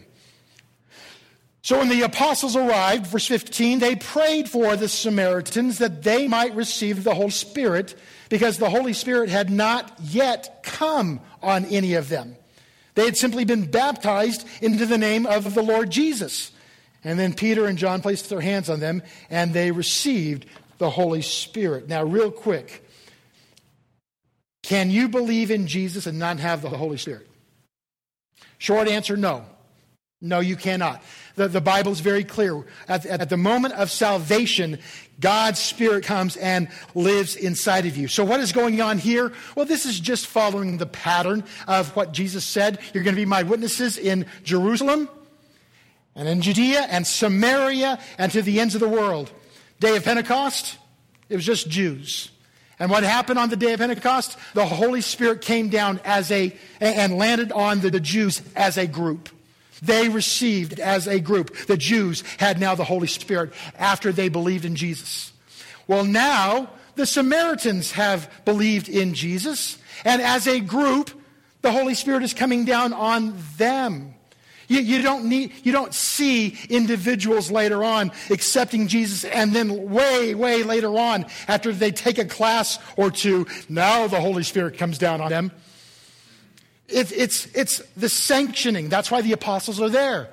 So 1.63 1.79
when 1.79 1.87
the 1.87 2.01
apostles 2.01 2.57
arrived, 2.57 3.07
verse 3.07 3.25
15, 3.25 3.79
they 3.79 3.95
prayed 3.95 4.49
for 4.49 4.75
the 4.75 4.89
Samaritans 4.89 5.77
that 5.77 6.03
they 6.03 6.27
might 6.27 6.53
receive 6.55 7.03
the 7.03 7.15
Holy 7.15 7.29
Spirit 7.29 7.95
because 8.29 8.57
the 8.57 8.69
Holy 8.69 8.91
Spirit 8.91 9.29
had 9.29 9.49
not 9.49 9.93
yet 10.01 10.61
come 10.63 11.21
on 11.41 11.63
any 11.65 11.93
of 11.93 12.09
them. 12.09 12.35
They 12.95 13.05
had 13.05 13.15
simply 13.17 13.45
been 13.45 13.71
baptized 13.71 14.45
into 14.61 14.85
the 14.85 14.97
name 14.97 15.25
of 15.25 15.53
the 15.53 15.63
Lord 15.63 15.89
Jesus. 15.89 16.51
And 17.03 17.17
then 17.17 17.33
Peter 17.33 17.65
and 17.65 17.77
John 17.77 18.01
placed 18.01 18.29
their 18.29 18.41
hands 18.41 18.69
on 18.69 18.79
them 18.79 19.01
and 19.29 19.53
they 19.53 19.71
received 19.71 20.45
the 20.83 20.89
Holy 20.89 21.21
Spirit. 21.21 21.87
Now, 21.87 22.03
real 22.03 22.29
quick, 22.29 22.85
can 24.63 24.91
you 24.91 25.07
believe 25.07 25.49
in 25.49 25.65
Jesus 25.65 26.07
and 26.07 26.19
not 26.19 26.39
have 26.39 26.61
the 26.61 26.67
Holy 26.67 26.97
Spirit? 26.97 27.25
Short 28.57 28.89
answer 28.89 29.15
no. 29.15 29.45
No, 30.19 30.41
you 30.41 30.57
cannot. 30.57 31.01
The, 31.35 31.47
the 31.47 31.61
Bible 31.61 31.93
is 31.93 32.01
very 32.01 32.25
clear. 32.25 32.65
At, 32.89 33.05
at 33.05 33.29
the 33.29 33.37
moment 33.37 33.75
of 33.75 33.91
salvation, 33.91 34.79
God's 35.21 35.59
Spirit 35.59 36.03
comes 36.03 36.35
and 36.35 36.67
lives 36.95 37.37
inside 37.37 37.85
of 37.85 37.95
you. 37.95 38.09
So, 38.09 38.25
what 38.25 38.41
is 38.41 38.51
going 38.51 38.81
on 38.81 38.97
here? 38.97 39.31
Well, 39.55 39.65
this 39.65 39.85
is 39.85 39.97
just 39.97 40.27
following 40.27 40.79
the 40.79 40.85
pattern 40.85 41.45
of 41.65 41.95
what 41.95 42.11
Jesus 42.11 42.43
said. 42.43 42.77
You're 42.93 43.05
going 43.05 43.15
to 43.15 43.21
be 43.21 43.25
my 43.25 43.43
witnesses 43.43 43.97
in 43.97 44.25
Jerusalem 44.43 45.07
and 46.13 46.27
in 46.27 46.41
Judea 46.41 46.87
and 46.89 47.07
Samaria 47.07 47.99
and 48.17 48.33
to 48.33 48.41
the 48.41 48.59
ends 48.59 48.75
of 48.75 48.81
the 48.81 48.89
world. 48.89 49.31
Day 49.79 49.95
of 49.95 50.03
Pentecost, 50.03 50.77
it 51.29 51.35
was 51.35 51.45
just 51.45 51.69
Jews. 51.69 52.29
And 52.79 52.89
what 52.89 53.03
happened 53.03 53.39
on 53.39 53.49
the 53.49 53.55
day 53.55 53.73
of 53.73 53.79
Pentecost? 53.79 54.37
The 54.53 54.65
Holy 54.65 55.01
Spirit 55.01 55.41
came 55.41 55.69
down 55.69 55.99
as 56.03 56.31
a, 56.31 56.55
and 56.79 57.17
landed 57.17 57.51
on 57.51 57.79
the 57.79 57.99
Jews 57.99 58.41
as 58.55 58.77
a 58.77 58.87
group. 58.87 59.29
They 59.81 60.09
received 60.09 60.79
as 60.79 61.07
a 61.07 61.19
group. 61.19 61.55
The 61.67 61.77
Jews 61.77 62.23
had 62.39 62.59
now 62.59 62.73
the 62.73 62.83
Holy 62.83 63.07
Spirit 63.07 63.53
after 63.77 64.11
they 64.11 64.29
believed 64.29 64.65
in 64.65 64.75
Jesus. 64.75 65.31
Well, 65.87 66.05
now 66.05 66.69
the 66.95 67.05
Samaritans 67.05 67.91
have 67.93 68.31
believed 68.45 68.87
in 68.87 69.13
Jesus, 69.13 69.77
and 70.05 70.21
as 70.21 70.47
a 70.47 70.59
group, 70.59 71.11
the 71.61 71.71
Holy 71.71 71.95
Spirit 71.95 72.23
is 72.23 72.33
coming 72.33 72.65
down 72.65 72.93
on 72.93 73.35
them. 73.57 74.13
You, 74.67 74.79
you, 74.79 75.01
don't 75.01 75.25
need, 75.25 75.53
you 75.63 75.71
don't 75.71 75.93
see 75.93 76.57
individuals 76.69 77.51
later 77.51 77.83
on 77.83 78.11
accepting 78.29 78.87
Jesus 78.87 79.23
and 79.25 79.53
then 79.53 79.89
way, 79.89 80.33
way 80.35 80.63
later 80.63 80.97
on, 80.97 81.25
after 81.47 81.71
they 81.71 81.91
take 81.91 82.17
a 82.17 82.25
class 82.25 82.79
or 82.97 83.11
two, 83.11 83.47
now 83.69 84.07
the 84.07 84.21
Holy 84.21 84.43
Spirit 84.43 84.77
comes 84.77 84.97
down 84.97 85.21
on 85.21 85.29
them. 85.29 85.51
It, 86.87 87.11
it's, 87.11 87.45
it's 87.55 87.79
the 87.97 88.09
sanctioning. 88.09 88.89
That's 88.89 89.09
why 89.09 89.21
the 89.21 89.33
apostles 89.33 89.81
are 89.81 89.89
there. 89.89 90.29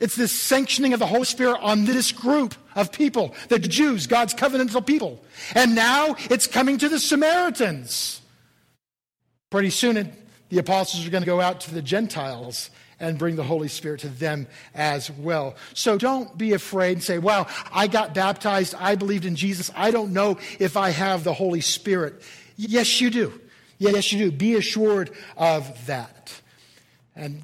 It's 0.00 0.14
the 0.14 0.28
sanctioning 0.28 0.92
of 0.92 1.00
the 1.00 1.06
Holy 1.06 1.24
Spirit 1.24 1.58
on 1.60 1.84
this 1.84 2.12
group 2.12 2.54
of 2.76 2.92
people, 2.92 3.34
the 3.48 3.58
Jews, 3.58 4.06
God's 4.06 4.32
covenantal 4.32 4.86
people. 4.86 5.24
And 5.54 5.74
now 5.74 6.14
it's 6.30 6.46
coming 6.46 6.78
to 6.78 6.88
the 6.88 7.00
Samaritans. 7.00 8.20
Pretty 9.50 9.70
soon, 9.70 9.96
it, 9.96 10.06
the 10.50 10.58
apostles 10.58 11.06
are 11.06 11.10
going 11.10 11.22
to 11.22 11.26
go 11.26 11.40
out 11.40 11.60
to 11.62 11.74
the 11.74 11.82
Gentiles 11.82 12.70
and 13.00 13.18
bring 13.18 13.36
the 13.36 13.44
Holy 13.44 13.68
Spirit 13.68 14.00
to 14.00 14.08
them 14.08 14.46
as 14.74 15.10
well. 15.10 15.56
So 15.74 15.98
don't 15.98 16.36
be 16.36 16.52
afraid 16.52 16.92
and 16.92 17.02
say, 17.02 17.18
Well, 17.18 17.48
I 17.72 17.86
got 17.86 18.14
baptized. 18.14 18.74
I 18.78 18.94
believed 18.94 19.24
in 19.24 19.36
Jesus. 19.36 19.70
I 19.76 19.90
don't 19.90 20.12
know 20.12 20.38
if 20.58 20.76
I 20.76 20.90
have 20.90 21.24
the 21.24 21.34
Holy 21.34 21.60
Spirit. 21.60 22.22
Yes, 22.56 23.00
you 23.00 23.10
do. 23.10 23.40
Yes, 23.78 24.12
you 24.12 24.30
do. 24.30 24.36
Be 24.36 24.54
assured 24.54 25.10
of 25.36 25.86
that. 25.86 26.40
And 27.14 27.42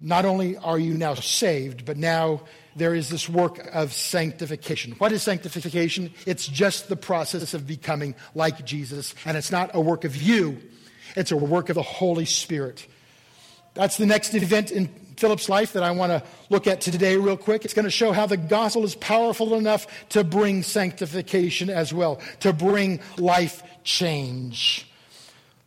not 0.00 0.24
only 0.24 0.56
are 0.56 0.78
you 0.78 0.94
now 0.94 1.14
saved, 1.14 1.84
but 1.84 1.96
now 1.96 2.42
there 2.76 2.94
is 2.94 3.08
this 3.08 3.28
work 3.28 3.58
of 3.72 3.92
sanctification. 3.92 4.92
What 4.98 5.12
is 5.12 5.22
sanctification? 5.22 6.12
It's 6.26 6.46
just 6.46 6.88
the 6.88 6.96
process 6.96 7.54
of 7.54 7.66
becoming 7.66 8.14
like 8.34 8.64
Jesus. 8.64 9.14
And 9.24 9.36
it's 9.36 9.50
not 9.50 9.70
a 9.74 9.80
work 9.80 10.04
of 10.04 10.16
you, 10.16 10.60
it's 11.16 11.32
a 11.32 11.36
work 11.36 11.68
of 11.68 11.74
the 11.74 11.82
Holy 11.82 12.24
Spirit. 12.24 12.86
That's 13.78 13.96
the 13.96 14.06
next 14.06 14.34
event 14.34 14.72
in 14.72 14.88
Philip's 15.18 15.48
life 15.48 15.74
that 15.74 15.84
I 15.84 15.92
want 15.92 16.10
to 16.10 16.24
look 16.50 16.66
at 16.66 16.80
today, 16.80 17.16
real 17.16 17.36
quick. 17.36 17.64
It's 17.64 17.74
going 17.74 17.84
to 17.84 17.92
show 17.92 18.10
how 18.10 18.26
the 18.26 18.36
gospel 18.36 18.82
is 18.82 18.96
powerful 18.96 19.54
enough 19.54 19.86
to 20.08 20.24
bring 20.24 20.64
sanctification 20.64 21.70
as 21.70 21.94
well, 21.94 22.20
to 22.40 22.52
bring 22.52 22.98
life 23.18 23.62
change. 23.84 24.90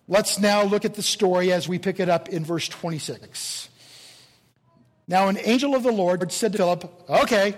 Let's 0.09 0.39
now 0.39 0.63
look 0.63 0.83
at 0.83 0.95
the 0.95 1.01
story 1.01 1.53
as 1.53 1.69
we 1.69 1.79
pick 1.79 2.01
it 2.01 2.09
up 2.09 2.27
in 2.27 2.43
verse 2.43 2.67
26. 2.67 3.69
Now, 5.07 5.29
an 5.29 5.37
angel 5.37 5.73
of 5.73 5.83
the 5.83 5.91
Lord 5.93 6.29
said 6.33 6.51
to 6.51 6.57
Philip, 6.57 7.09
Okay, 7.09 7.55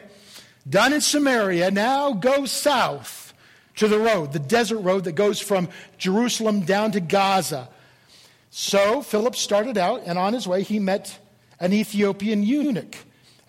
done 0.70 0.94
in 0.94 1.02
Samaria, 1.02 1.72
now 1.72 2.14
go 2.14 2.46
south 2.46 3.34
to 3.78 3.88
the 3.88 3.98
road, 3.98 4.34
the 4.34 4.40
desert 4.40 4.82
road 4.82 5.06
that 5.06 5.14
goes 5.14 5.40
from 5.40 5.68
Jerusalem 5.98 6.62
down 6.62 6.92
to 6.92 7.00
Gaza. 7.00 7.70
So 8.56 9.02
Philip 9.02 9.36
started 9.36 9.80
out, 9.80 10.04
and 10.06 10.20
on 10.20 10.34
his 10.34 10.48
way, 10.48 10.62
he 10.62 10.78
met 10.78 11.18
an 11.60 11.74
Ethiopian 11.74 12.44
eunuch, 12.44 12.96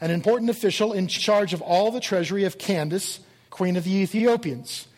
an 0.00 0.10
important 0.10 0.48
official 0.48 0.94
in 0.94 1.08
charge 1.08 1.52
of 1.52 1.60
all 1.60 1.90
the 1.90 2.00
treasury 2.00 2.44
of 2.44 2.56
Candace, 2.56 3.20
queen 3.50 3.76
of 3.76 3.84
the 3.84 3.96
Ethiopians. 3.96 4.88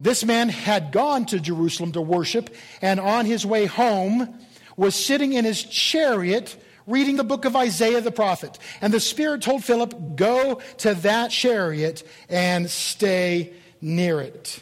This 0.00 0.24
man 0.24 0.48
had 0.48 0.90
gone 0.90 1.26
to 1.26 1.38
Jerusalem 1.38 1.92
to 1.92 2.00
worship, 2.00 2.52
and 2.82 2.98
on 2.98 3.24
his 3.24 3.46
way 3.46 3.66
home 3.66 4.36
was 4.76 4.96
sitting 4.96 5.34
in 5.34 5.44
his 5.44 5.62
chariot 5.62 6.56
reading 6.88 7.14
the 7.14 7.22
book 7.22 7.44
of 7.44 7.54
Isaiah 7.54 8.00
the 8.00 8.10
prophet. 8.10 8.58
And 8.80 8.92
the 8.92 8.98
Spirit 8.98 9.42
told 9.42 9.62
Philip, 9.62 10.16
Go 10.16 10.60
to 10.78 10.94
that 10.94 11.30
chariot 11.30 12.02
and 12.28 12.68
stay 12.68 13.52
near 13.80 14.20
it. 14.20 14.60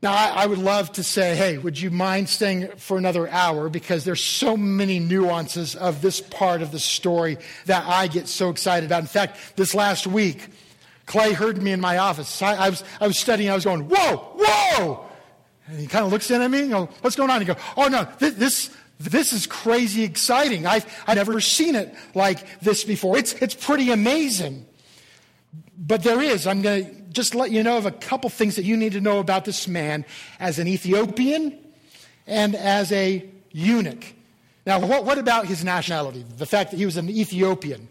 Now, 0.00 0.12
I, 0.12 0.46
would 0.46 0.58
love 0.58 0.92
to 0.92 1.02
say, 1.02 1.34
hey, 1.34 1.58
would 1.58 1.80
you 1.80 1.90
mind 1.90 2.28
staying 2.28 2.68
for 2.76 2.98
another 2.98 3.28
hour? 3.28 3.68
Because 3.68 4.04
there's 4.04 4.22
so 4.22 4.56
many 4.56 5.00
nuances 5.00 5.74
of 5.74 6.02
this 6.02 6.20
part 6.20 6.62
of 6.62 6.70
the 6.70 6.78
story 6.78 7.36
that 7.66 7.84
I 7.84 8.06
get 8.06 8.28
so 8.28 8.48
excited 8.50 8.86
about. 8.86 9.00
In 9.00 9.08
fact, 9.08 9.56
this 9.56 9.74
last 9.74 10.06
week, 10.06 10.50
Clay 11.06 11.32
heard 11.32 11.60
me 11.60 11.72
in 11.72 11.80
my 11.80 11.98
office. 11.98 12.40
I, 12.40 12.54
I, 12.54 12.70
was, 12.70 12.84
I 13.00 13.08
was 13.08 13.18
studying, 13.18 13.50
I 13.50 13.54
was 13.56 13.64
going, 13.64 13.88
whoa, 13.88 14.16
whoa! 14.36 15.04
And 15.66 15.80
he 15.80 15.88
kind 15.88 16.06
of 16.06 16.12
looks 16.12 16.30
in 16.30 16.42
at 16.42 16.50
me 16.50 16.60
and 16.60 16.70
goes, 16.70 16.88
what's 17.00 17.16
going 17.16 17.30
on? 17.30 17.40
He 17.40 17.46
goes, 17.46 17.56
oh 17.76 17.88
no, 17.88 18.06
this, 18.20 18.34
this, 18.34 18.76
this 19.00 19.32
is 19.32 19.48
crazy 19.48 20.04
exciting. 20.04 20.64
I've, 20.64 20.86
I've 21.08 21.16
never 21.16 21.40
seen 21.40 21.74
it 21.74 21.92
like 22.14 22.60
this 22.60 22.84
before. 22.84 23.18
It's, 23.18 23.32
it's 23.34 23.54
pretty 23.54 23.90
amazing. 23.90 24.64
But 25.76 26.04
there 26.04 26.20
is, 26.20 26.46
I'm 26.46 26.62
going 26.62 26.86
to 26.86 26.97
just 27.10 27.34
let 27.34 27.50
you 27.50 27.62
know 27.62 27.78
of 27.78 27.86
a 27.86 27.90
couple 27.90 28.30
things 28.30 28.56
that 28.56 28.64
you 28.64 28.76
need 28.76 28.92
to 28.92 29.00
know 29.00 29.18
about 29.18 29.44
this 29.44 29.66
man 29.68 30.04
as 30.40 30.58
an 30.58 30.68
Ethiopian 30.68 31.58
and 32.26 32.54
as 32.54 32.92
a 32.92 33.28
eunuch. 33.52 34.04
Now, 34.66 34.80
what, 34.80 35.04
what 35.04 35.18
about 35.18 35.46
his 35.46 35.64
nationality? 35.64 36.24
The 36.36 36.46
fact 36.46 36.70
that 36.72 36.76
he 36.76 36.84
was 36.84 36.96
an 36.96 37.08
Ethiopian. 37.08 37.88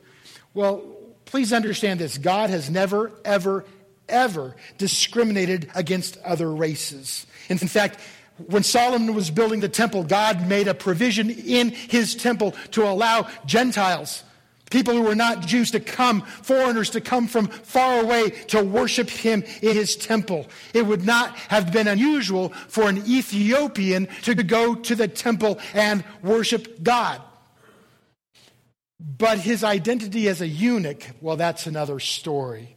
Well, 0.53 0.83
Please 1.27 1.51
understand 1.51 1.99
this 1.99 2.17
God 2.17 2.49
has 2.49 2.69
never, 2.69 3.11
ever, 3.23 3.65
ever 4.09 4.55
discriminated 4.77 5.69
against 5.75 6.17
other 6.23 6.51
races. 6.51 7.27
In 7.49 7.57
fact, 7.57 7.99
when 8.47 8.63
Solomon 8.63 9.13
was 9.13 9.29
building 9.29 9.59
the 9.59 9.69
temple, 9.69 10.03
God 10.03 10.47
made 10.47 10.67
a 10.67 10.73
provision 10.73 11.29
in 11.29 11.71
his 11.71 12.15
temple 12.15 12.55
to 12.71 12.83
allow 12.83 13.27
Gentiles, 13.45 14.23
people 14.69 14.93
who 14.93 15.01
were 15.03 15.15
not 15.15 15.41
Jews, 15.41 15.71
to 15.71 15.79
come, 15.79 16.21
foreigners 16.21 16.89
to 16.91 17.01
come 17.01 17.27
from 17.27 17.47
far 17.47 18.01
away 18.01 18.29
to 18.47 18.63
worship 18.63 19.09
him 19.09 19.43
in 19.61 19.75
his 19.75 19.95
temple. 19.95 20.47
It 20.73 20.85
would 20.85 21.05
not 21.05 21.35
have 21.49 21.71
been 21.71 21.87
unusual 21.87 22.49
for 22.67 22.89
an 22.89 22.97
Ethiopian 23.07 24.07
to 24.23 24.35
go 24.35 24.75
to 24.75 24.95
the 24.95 25.07
temple 25.07 25.59
and 25.73 26.03
worship 26.21 26.83
God. 26.83 27.21
But 28.99 29.39
his 29.39 29.63
identity 29.63 30.27
as 30.27 30.41
a 30.41 30.47
eunuch, 30.47 31.03
well, 31.21 31.37
that's 31.37 31.67
another 31.67 31.99
story. 31.99 32.75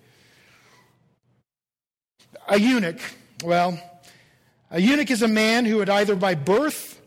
A 2.48 2.58
eunuch, 2.58 3.00
well, 3.42 3.80
a 4.70 4.80
eunuch 4.80 5.10
is 5.10 5.22
a 5.22 5.28
man 5.28 5.64
who 5.64 5.80
had 5.80 5.88
either 5.88 6.14
by 6.14 6.34
birth 6.34 7.00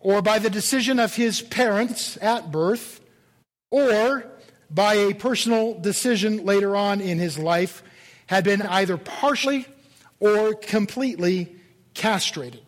or 0.00 0.20
by 0.20 0.38
the 0.38 0.50
decision 0.50 1.00
of 1.00 1.14
his 1.14 1.40
parents 1.40 2.18
at 2.20 2.52
birth 2.52 3.00
or 3.70 4.24
by 4.70 4.94
a 4.94 5.14
personal 5.14 5.78
decision 5.78 6.44
later 6.44 6.74
on 6.74 7.00
in 7.00 7.18
his 7.18 7.38
life, 7.38 7.82
had 8.26 8.44
been 8.44 8.62
either 8.62 8.96
partially 8.96 9.66
or 10.20 10.54
completely 10.54 11.54
castrated. 11.92 12.62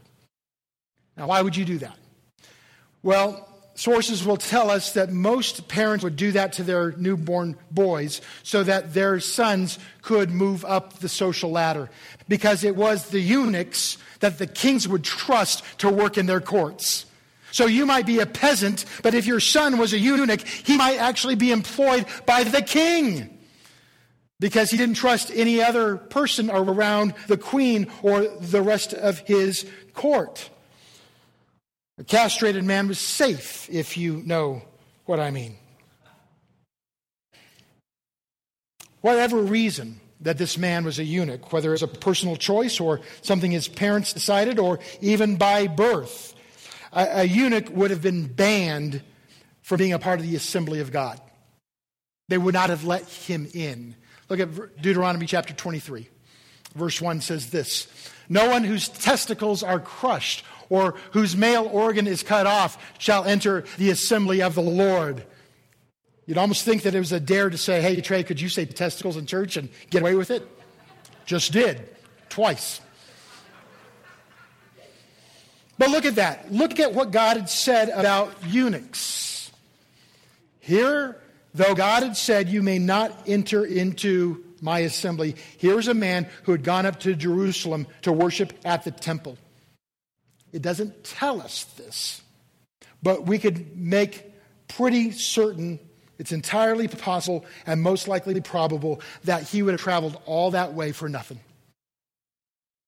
Now, 1.16 1.28
why 1.28 1.42
would 1.42 1.56
you 1.56 1.64
do 1.64 1.78
that? 1.78 1.96
Well, 3.02 3.48
sources 3.74 4.24
will 4.24 4.36
tell 4.36 4.70
us 4.70 4.92
that 4.92 5.12
most 5.12 5.68
parents 5.68 6.02
would 6.02 6.16
do 6.16 6.32
that 6.32 6.54
to 6.54 6.62
their 6.62 6.92
newborn 6.92 7.56
boys 7.70 8.20
so 8.42 8.62
that 8.64 8.94
their 8.94 9.20
sons 9.20 9.78
could 10.02 10.30
move 10.30 10.64
up 10.64 10.98
the 10.98 11.08
social 11.08 11.50
ladder 11.50 11.90
because 12.28 12.64
it 12.64 12.76
was 12.76 13.10
the 13.10 13.20
eunuchs 13.20 13.98
that 14.20 14.38
the 14.38 14.46
kings 14.46 14.88
would 14.88 15.04
trust 15.04 15.62
to 15.78 15.90
work 15.90 16.18
in 16.18 16.26
their 16.26 16.40
courts. 16.40 17.06
So 17.56 17.64
you 17.64 17.86
might 17.86 18.04
be 18.04 18.20
a 18.20 18.26
peasant, 18.26 18.84
but 19.02 19.14
if 19.14 19.24
your 19.24 19.40
son 19.40 19.78
was 19.78 19.94
a 19.94 19.98
eunuch, 19.98 20.42
he 20.42 20.76
might 20.76 20.98
actually 20.98 21.36
be 21.36 21.52
employed 21.52 22.04
by 22.26 22.44
the 22.44 22.60
king 22.60 23.38
because 24.38 24.70
he 24.70 24.76
didn't 24.76 24.96
trust 24.96 25.30
any 25.34 25.62
other 25.62 25.96
person 25.96 26.50
around 26.50 27.14
the 27.28 27.38
queen 27.38 27.90
or 28.02 28.24
the 28.24 28.60
rest 28.60 28.92
of 28.92 29.20
his 29.20 29.64
court. 29.94 30.50
A 31.96 32.04
castrated 32.04 32.62
man 32.62 32.88
was 32.88 32.98
safe, 32.98 33.70
if 33.70 33.96
you 33.96 34.22
know 34.26 34.60
what 35.06 35.18
I 35.18 35.30
mean. 35.30 35.56
Whatever 39.00 39.40
reason 39.40 39.98
that 40.20 40.36
this 40.36 40.58
man 40.58 40.84
was 40.84 40.98
a 40.98 41.04
eunuch, 41.04 41.54
whether 41.54 41.72
it's 41.72 41.80
a 41.80 41.88
personal 41.88 42.36
choice 42.36 42.78
or 42.80 43.00
something 43.22 43.50
his 43.50 43.66
parents 43.66 44.12
decided, 44.12 44.58
or 44.58 44.78
even 45.00 45.36
by 45.36 45.68
birth, 45.68 46.34
a, 46.96 47.20
a 47.20 47.24
eunuch 47.24 47.68
would 47.70 47.90
have 47.90 48.02
been 48.02 48.26
banned 48.26 49.02
from 49.62 49.78
being 49.78 49.92
a 49.92 49.98
part 49.98 50.18
of 50.18 50.26
the 50.26 50.34
assembly 50.34 50.80
of 50.80 50.90
God. 50.90 51.20
They 52.28 52.38
would 52.38 52.54
not 52.54 52.70
have 52.70 52.84
let 52.84 53.04
him 53.04 53.48
in. 53.54 53.94
Look 54.28 54.40
at 54.40 54.82
Deuteronomy 54.82 55.26
chapter 55.26 55.52
23. 55.54 56.08
Verse 56.74 57.00
1 57.00 57.20
says 57.20 57.50
this 57.50 57.86
No 58.28 58.50
one 58.50 58.64
whose 58.64 58.88
testicles 58.88 59.62
are 59.62 59.78
crushed 59.78 60.44
or 60.68 60.94
whose 61.12 61.36
male 61.36 61.68
organ 61.72 62.06
is 62.06 62.22
cut 62.22 62.46
off 62.46 62.76
shall 62.98 63.24
enter 63.24 63.64
the 63.78 63.90
assembly 63.90 64.42
of 64.42 64.54
the 64.54 64.62
Lord. 64.62 65.24
You'd 66.26 66.38
almost 66.38 66.64
think 66.64 66.82
that 66.82 66.94
it 66.94 66.98
was 66.98 67.12
a 67.12 67.20
dare 67.20 67.50
to 67.50 67.58
say, 67.58 67.80
Hey, 67.80 68.00
Trey, 68.00 68.24
could 68.24 68.40
you 68.40 68.48
say 68.48 68.64
testicles 68.64 69.16
in 69.16 69.26
church 69.26 69.56
and 69.56 69.68
get 69.90 70.02
away 70.02 70.16
with 70.16 70.30
it? 70.30 70.48
Just 71.24 71.52
did, 71.52 71.88
twice. 72.28 72.80
But 75.78 75.90
look 75.90 76.04
at 76.04 76.16
that. 76.16 76.52
Look 76.52 76.80
at 76.80 76.94
what 76.94 77.10
God 77.10 77.36
had 77.36 77.50
said 77.50 77.90
about 77.90 78.32
eunuchs. 78.46 79.50
Here, 80.60 81.20
though 81.54 81.74
God 81.74 82.02
had 82.02 82.16
said, 82.16 82.48
You 82.48 82.62
may 82.62 82.78
not 82.78 83.12
enter 83.26 83.64
into 83.64 84.42
my 84.60 84.80
assembly, 84.80 85.36
here's 85.58 85.88
a 85.88 85.94
man 85.94 86.28
who 86.44 86.52
had 86.52 86.64
gone 86.64 86.86
up 86.86 87.00
to 87.00 87.14
Jerusalem 87.14 87.86
to 88.02 88.12
worship 88.12 88.52
at 88.64 88.84
the 88.84 88.90
temple. 88.90 89.36
It 90.52 90.62
doesn't 90.62 91.04
tell 91.04 91.42
us 91.42 91.64
this, 91.76 92.22
but 93.02 93.26
we 93.26 93.38
could 93.38 93.76
make 93.76 94.24
pretty 94.68 95.12
certain 95.12 95.78
it's 96.18 96.32
entirely 96.32 96.88
possible 96.88 97.44
and 97.66 97.82
most 97.82 98.08
likely 98.08 98.40
probable 98.40 99.02
that 99.24 99.42
he 99.42 99.62
would 99.62 99.72
have 99.72 99.80
traveled 99.80 100.18
all 100.24 100.52
that 100.52 100.72
way 100.72 100.92
for 100.92 101.08
nothing. 101.08 101.40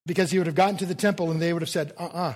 Because 0.06 0.30
he 0.30 0.38
would 0.38 0.46
have 0.46 0.56
gotten 0.56 0.78
to 0.78 0.86
the 0.86 0.94
temple 0.94 1.30
and 1.30 1.40
they 1.40 1.52
would 1.52 1.60
have 1.60 1.68
said, 1.68 1.92
uh 1.98 2.04
uh-uh, 2.04 2.28
uh 2.30 2.34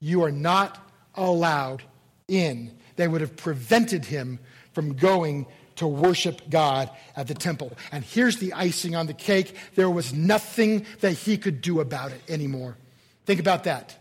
you 0.00 0.24
are 0.24 0.32
not 0.32 0.78
allowed 1.14 1.82
in. 2.28 2.76
They 2.96 3.06
would 3.06 3.20
have 3.20 3.36
prevented 3.36 4.04
him 4.04 4.38
from 4.72 4.94
going 4.94 5.46
to 5.76 5.86
worship 5.86 6.42
God 6.50 6.90
at 7.16 7.26
the 7.26 7.34
temple. 7.34 7.72
And 7.92 8.04
here's 8.04 8.36
the 8.36 8.52
icing 8.52 8.94
on 8.94 9.06
the 9.06 9.14
cake 9.14 9.54
there 9.74 9.90
was 9.90 10.12
nothing 10.12 10.86
that 11.00 11.12
he 11.12 11.38
could 11.38 11.60
do 11.60 11.80
about 11.80 12.12
it 12.12 12.20
anymore. 12.28 12.76
Think 13.24 13.40
about 13.40 13.64
that. 13.64 13.96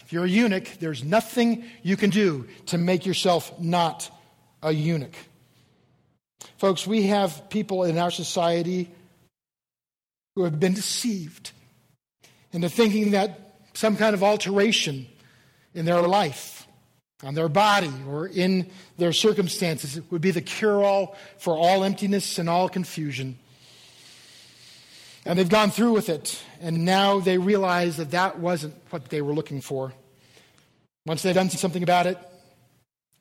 If 0.00 0.12
you're 0.12 0.24
a 0.24 0.28
eunuch, 0.28 0.68
there's 0.80 1.02
nothing 1.02 1.64
you 1.82 1.96
can 1.96 2.10
do 2.10 2.46
to 2.66 2.78
make 2.78 3.06
yourself 3.06 3.58
not 3.58 4.10
a 4.62 4.72
eunuch. 4.72 5.14
Folks, 6.58 6.86
we 6.86 7.04
have 7.04 7.48
people 7.48 7.84
in 7.84 7.98
our 7.98 8.10
society 8.10 8.90
who 10.34 10.44
have 10.44 10.60
been 10.60 10.74
deceived 10.74 11.52
into 12.52 12.68
thinking 12.68 13.12
that 13.12 13.43
some 13.74 13.96
kind 13.96 14.14
of 14.14 14.22
alteration 14.22 15.06
in 15.74 15.84
their 15.84 16.02
life, 16.02 16.66
on 17.22 17.34
their 17.34 17.48
body, 17.48 17.92
or 18.08 18.26
in 18.26 18.70
their 18.96 19.12
circumstances 19.12 19.96
It 19.96 20.04
would 20.10 20.20
be 20.22 20.30
the 20.30 20.40
cure 20.40 20.82
all 20.84 21.16
for 21.38 21.56
all 21.56 21.84
emptiness 21.84 22.38
and 22.38 22.48
all 22.48 22.68
confusion. 22.68 23.38
And 25.26 25.38
they've 25.38 25.48
gone 25.48 25.70
through 25.70 25.92
with 25.92 26.08
it, 26.08 26.42
and 26.60 26.84
now 26.84 27.20
they 27.20 27.38
realize 27.38 27.96
that 27.96 28.10
that 28.10 28.38
wasn't 28.38 28.74
what 28.90 29.08
they 29.08 29.22
were 29.22 29.34
looking 29.34 29.60
for. 29.60 29.92
Once 31.06 31.22
they've 31.22 31.34
done 31.34 31.50
something 31.50 31.82
about 31.82 32.06
it, 32.06 32.18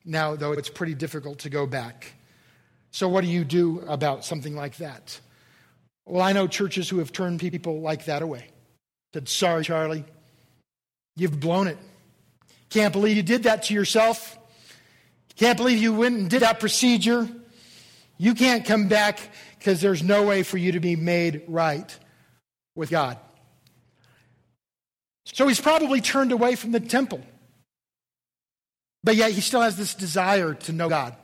now, 0.06 0.36
though, 0.36 0.52
it's 0.52 0.70
pretty 0.70 0.96
difficult 0.96 1.40
to 1.40 1.50
go 1.50 1.66
back. 1.66 2.14
So, 2.92 3.08
what 3.08 3.24
do 3.24 3.30
you 3.30 3.44
do 3.46 3.80
about 3.88 4.26
something 4.26 4.56
like 4.56 4.78
that? 4.78 5.20
Well, 6.06 6.22
I 6.22 6.34
know 6.34 6.48
churches 6.48 6.90
who 6.90 7.00
have 7.00 7.12
turned 7.12 7.40
people 7.40 7.80
like 7.80 8.06
that 8.06 8.22
away. 8.22 8.50
Said, 9.14 9.30
Sorry, 9.30 9.64
Charlie, 9.64 10.04
you've 11.16 11.40
blown 11.40 11.68
it. 11.68 11.78
Can't 12.70 12.92
believe 12.92 13.18
you 13.18 13.24
did 13.24 13.44
that 13.44 13.64
to 13.64 13.74
yourself. 13.74 14.38
Can't 15.36 15.58
believe 15.58 15.80
you 15.80 15.94
went 15.94 16.18
and 16.18 16.30
did 16.30 16.42
that 16.42 16.60
procedure. 16.60 17.28
You 18.18 18.36
can't 18.36 18.66
come 18.66 18.88
back 18.88 19.20
because 19.58 19.82
there's 19.82 20.04
no 20.04 20.24
way 20.24 20.44
for 20.44 20.58
you 20.58 20.74
to 20.74 20.80
be 20.80 20.96
made 20.96 21.44
right 21.48 21.98
with 22.76 22.90
God. 22.90 23.18
So 25.26 25.48
he's 25.48 25.62
probably 25.62 26.02
turned 26.02 26.32
away 26.32 26.56
from 26.56 26.72
the 26.72 26.80
temple. 26.80 27.22
But 29.04 29.16
yet 29.16 29.32
he 29.32 29.42
still 29.42 29.62
has 29.62 29.76
this 29.76 29.94
desire 29.94 30.54
to 30.54 30.72
know 30.72 30.90
God. 30.90 31.16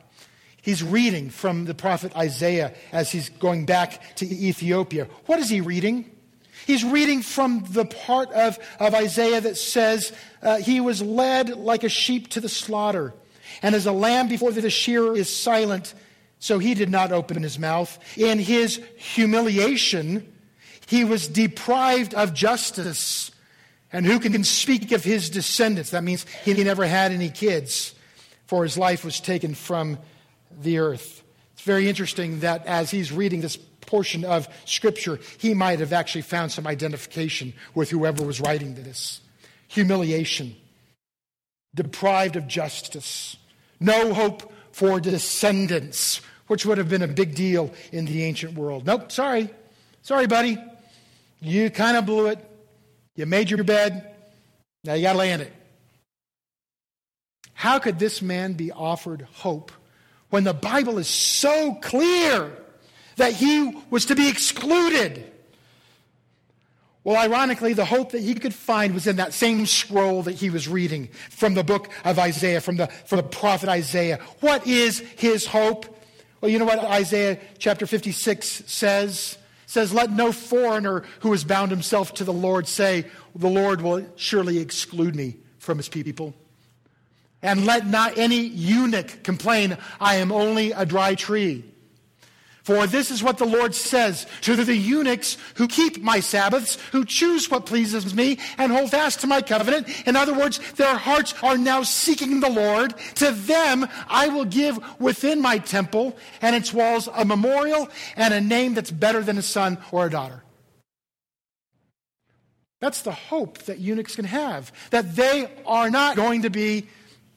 He's 0.62 0.82
reading 0.82 1.30
from 1.30 1.64
the 1.64 1.74
prophet 1.74 2.14
Isaiah 2.16 2.74
as 2.92 3.10
he's 3.10 3.28
going 3.30 3.64
back 3.64 4.16
to 4.16 4.26
Ethiopia. 4.26 5.06
What 5.26 5.38
is 5.38 5.48
he 5.48 5.60
reading? 5.60 6.10
He's 6.66 6.84
reading 6.84 7.22
from 7.22 7.64
the 7.70 7.84
part 7.84 8.30
of, 8.32 8.58
of 8.78 8.94
Isaiah 8.94 9.40
that 9.40 9.56
says, 9.56 10.12
uh, 10.42 10.58
He 10.58 10.80
was 10.80 11.02
led 11.02 11.50
like 11.50 11.84
a 11.84 11.88
sheep 11.88 12.28
to 12.30 12.40
the 12.40 12.48
slaughter, 12.48 13.14
and 13.62 13.74
as 13.74 13.86
a 13.86 13.92
lamb 13.92 14.28
before 14.28 14.52
the 14.52 14.70
shearer 14.70 15.16
is 15.16 15.34
silent, 15.34 15.94
so 16.38 16.58
he 16.58 16.74
did 16.74 16.90
not 16.90 17.12
open 17.12 17.42
his 17.42 17.58
mouth. 17.58 17.98
In 18.16 18.38
his 18.38 18.80
humiliation, 18.96 20.32
he 20.86 21.04
was 21.04 21.28
deprived 21.28 22.14
of 22.14 22.34
justice. 22.34 23.30
And 23.92 24.06
who 24.06 24.18
can 24.20 24.42
speak 24.44 24.92
of 24.92 25.04
his 25.04 25.30
descendants? 25.30 25.90
That 25.90 26.04
means 26.04 26.24
he 26.44 26.54
never 26.64 26.86
had 26.86 27.12
any 27.12 27.28
kids, 27.28 27.94
for 28.46 28.62
his 28.62 28.78
life 28.78 29.04
was 29.04 29.20
taken 29.20 29.54
from 29.54 29.98
the 30.50 30.78
earth. 30.78 31.22
It's 31.54 31.62
very 31.62 31.88
interesting 31.88 32.40
that 32.40 32.66
as 32.66 32.90
he's 32.90 33.12
reading 33.12 33.40
this 33.40 33.58
portion 33.90 34.24
of 34.24 34.48
Scripture, 34.66 35.18
he 35.38 35.52
might 35.52 35.80
have 35.80 35.92
actually 35.92 36.22
found 36.22 36.52
some 36.52 36.66
identification 36.66 37.52
with 37.74 37.90
whoever 37.90 38.24
was 38.24 38.40
writing 38.40 38.74
this. 38.74 39.20
Humiliation, 39.66 40.54
deprived 41.74 42.36
of 42.36 42.46
justice, 42.46 43.36
no 43.80 44.14
hope 44.14 44.52
for 44.70 45.00
descendants, 45.00 46.20
which 46.46 46.64
would 46.64 46.78
have 46.78 46.88
been 46.88 47.02
a 47.02 47.08
big 47.08 47.34
deal 47.34 47.72
in 47.90 48.04
the 48.06 48.22
ancient 48.22 48.54
world. 48.54 48.86
Nope, 48.86 49.10
sorry. 49.10 49.50
Sorry, 50.02 50.26
buddy. 50.26 50.56
You 51.40 51.68
kind 51.70 51.96
of 51.96 52.06
blew 52.06 52.26
it. 52.26 52.38
You 53.16 53.26
made 53.26 53.50
your 53.50 53.64
bed. 53.64 54.14
Now 54.84 54.94
you 54.94 55.02
got 55.02 55.12
to 55.12 55.18
lay 55.18 55.32
in 55.32 55.40
it. 55.40 55.52
How 57.54 57.78
could 57.78 57.98
this 57.98 58.22
man 58.22 58.54
be 58.54 58.70
offered 58.70 59.26
hope 59.34 59.72
when 60.30 60.44
the 60.44 60.54
Bible 60.54 60.98
is 60.98 61.08
so 61.08 61.74
clear 61.74 62.50
that 63.20 63.32
he 63.32 63.76
was 63.90 64.06
to 64.06 64.16
be 64.16 64.28
excluded? 64.28 65.30
Well, 67.04 67.16
ironically, 67.16 67.72
the 67.72 67.84
hope 67.84 68.12
that 68.12 68.20
he 68.20 68.34
could 68.34 68.52
find 68.52 68.92
was 68.92 69.06
in 69.06 69.16
that 69.16 69.32
same 69.32 69.64
scroll 69.64 70.22
that 70.24 70.34
he 70.34 70.50
was 70.50 70.68
reading 70.68 71.08
from 71.30 71.54
the 71.54 71.64
book 71.64 71.88
of 72.04 72.18
Isaiah, 72.18 72.60
from 72.60 72.76
the, 72.76 72.88
from 72.88 73.16
the 73.16 73.22
prophet 73.22 73.68
Isaiah. 73.68 74.18
What 74.40 74.66
is 74.66 74.98
his 75.16 75.46
hope? 75.46 75.86
Well, 76.40 76.50
you 76.50 76.58
know 76.58 76.64
what 76.64 76.78
Isaiah 76.78 77.38
chapter 77.58 77.86
56 77.86 78.64
says? 78.66 79.38
It 79.64 79.70
says, 79.70 79.94
Let 79.94 80.10
no 80.10 80.32
foreigner 80.32 81.04
who 81.20 81.32
has 81.32 81.44
bound 81.44 81.70
himself 81.70 82.12
to 82.14 82.24
the 82.24 82.32
Lord 82.32 82.68
say, 82.68 83.06
The 83.34 83.48
Lord 83.48 83.80
will 83.80 84.06
surely 84.16 84.58
exclude 84.58 85.16
me 85.16 85.36
from 85.58 85.78
his 85.78 85.88
people. 85.88 86.34
And 87.42 87.64
let 87.64 87.86
not 87.86 88.18
any 88.18 88.40
eunuch 88.40 89.22
complain, 89.22 89.78
I 89.98 90.16
am 90.16 90.32
only 90.32 90.72
a 90.72 90.84
dry 90.84 91.14
tree. 91.14 91.64
For 92.62 92.86
this 92.86 93.10
is 93.10 93.22
what 93.22 93.38
the 93.38 93.46
Lord 93.46 93.74
says 93.74 94.26
to 94.42 94.54
the 94.56 94.76
eunuchs 94.76 95.38
who 95.54 95.66
keep 95.66 96.02
my 96.02 96.20
Sabbaths, 96.20 96.76
who 96.92 97.04
choose 97.04 97.50
what 97.50 97.66
pleases 97.66 98.14
me, 98.14 98.38
and 98.58 98.70
hold 98.70 98.90
fast 98.90 99.20
to 99.20 99.26
my 99.26 99.40
covenant. 99.40 99.88
In 100.06 100.14
other 100.14 100.34
words, 100.34 100.58
their 100.72 100.96
hearts 100.96 101.34
are 101.42 101.56
now 101.56 101.82
seeking 101.82 102.40
the 102.40 102.50
Lord. 102.50 102.94
To 103.16 103.30
them 103.30 103.88
I 104.08 104.28
will 104.28 104.44
give 104.44 104.78
within 105.00 105.40
my 105.40 105.58
temple 105.58 106.16
and 106.42 106.54
its 106.54 106.72
walls 106.72 107.08
a 107.14 107.24
memorial 107.24 107.88
and 108.16 108.34
a 108.34 108.40
name 108.40 108.74
that's 108.74 108.90
better 108.90 109.22
than 109.22 109.38
a 109.38 109.42
son 109.42 109.78
or 109.90 110.06
a 110.06 110.10
daughter. 110.10 110.42
That's 112.80 113.02
the 113.02 113.12
hope 113.12 113.58
that 113.64 113.78
eunuchs 113.78 114.16
can 114.16 114.24
have, 114.24 114.72
that 114.90 115.14
they 115.14 115.50
are 115.66 115.90
not 115.90 116.16
going 116.16 116.42
to 116.42 116.50
be, 116.50 116.88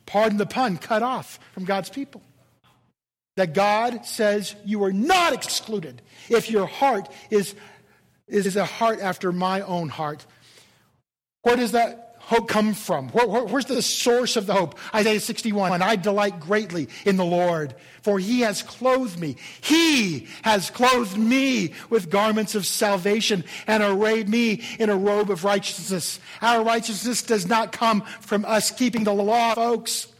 pardon 0.06 0.38
the 0.38 0.46
pun, 0.46 0.78
cut 0.78 1.04
off 1.04 1.38
from 1.54 1.66
God's 1.66 1.90
people 1.90 2.22
that 3.36 3.54
God 3.54 4.06
says 4.06 4.56
you 4.64 4.84
are 4.84 4.94
not 4.94 5.34
excluded 5.34 6.02
if 6.30 6.50
your 6.50 6.66
heart 6.66 7.10
is, 7.30 7.56
is 8.28 8.56
a 8.56 8.66
heart 8.66 9.00
after 9.00 9.32
my 9.32 9.62
own 9.62 9.90
heart. 9.90 10.26
Where 11.42 11.56
does 11.56 11.72
that 11.72 12.16
hope 12.20 12.48
come 12.48 12.74
from? 12.74 13.10
Where, 13.10 13.28
where, 13.28 13.44
where's 13.44 13.66
the 13.66 13.82
source 13.82 14.38
of 14.38 14.46
the 14.46 14.54
hope? 14.54 14.78
Isaiah 14.94 15.20
61 15.20 15.74
And 15.74 15.84
I 15.84 15.96
delight 15.96 16.40
greatly 16.40 16.88
in 17.06 17.18
the 17.18 17.26
Lord, 17.26 17.76
for 18.02 18.20
he 18.20 18.42
has 18.42 18.62
clothed 18.62 19.20
me. 19.20 19.36
He 19.62 20.28
has 20.44 20.70
clothed 20.70 21.18
me 21.18 21.74
with 21.90 22.10
garments 22.10 22.56
of 22.56 22.66
salvation 22.66 23.44
and 23.68 23.84
arrayed 23.84 24.30
me 24.30 24.64
in 24.80 24.90
a 24.90 24.96
robe 24.96 25.32
of 25.32 25.44
righteousness. 25.44 26.20
Our 26.42 26.64
righteousness 26.64 27.24
does 27.24 27.48
not 27.48 27.72
come 27.72 28.02
from 28.22 28.46
us 28.46 28.72
keeping 28.72 29.04
the 29.04 29.14
law, 29.14 29.56
folks. 29.56 30.13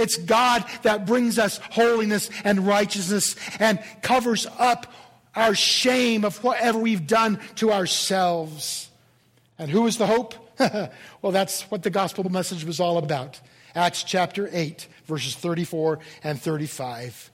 It's 0.00 0.16
God 0.16 0.64
that 0.82 1.06
brings 1.06 1.38
us 1.38 1.58
holiness 1.70 2.30
and 2.44 2.66
righteousness 2.66 3.36
and 3.58 3.78
covers 4.02 4.46
up 4.58 4.92
our 5.34 5.54
shame 5.54 6.24
of 6.24 6.42
whatever 6.44 6.78
we've 6.78 7.06
done 7.06 7.38
to 7.56 7.72
ourselves. 7.72 8.90
And 9.58 9.70
who 9.70 9.86
is 9.86 9.96
the 9.96 10.06
hope? 10.06 10.34
well, 11.22 11.32
that's 11.32 11.62
what 11.70 11.82
the 11.82 11.90
gospel 11.90 12.28
message 12.28 12.64
was 12.64 12.80
all 12.80 12.98
about. 12.98 13.40
Acts 13.74 14.02
chapter 14.02 14.48
8, 14.52 14.86
verses 15.06 15.34
34 15.34 15.98
and 16.22 16.40
35. 16.40 17.30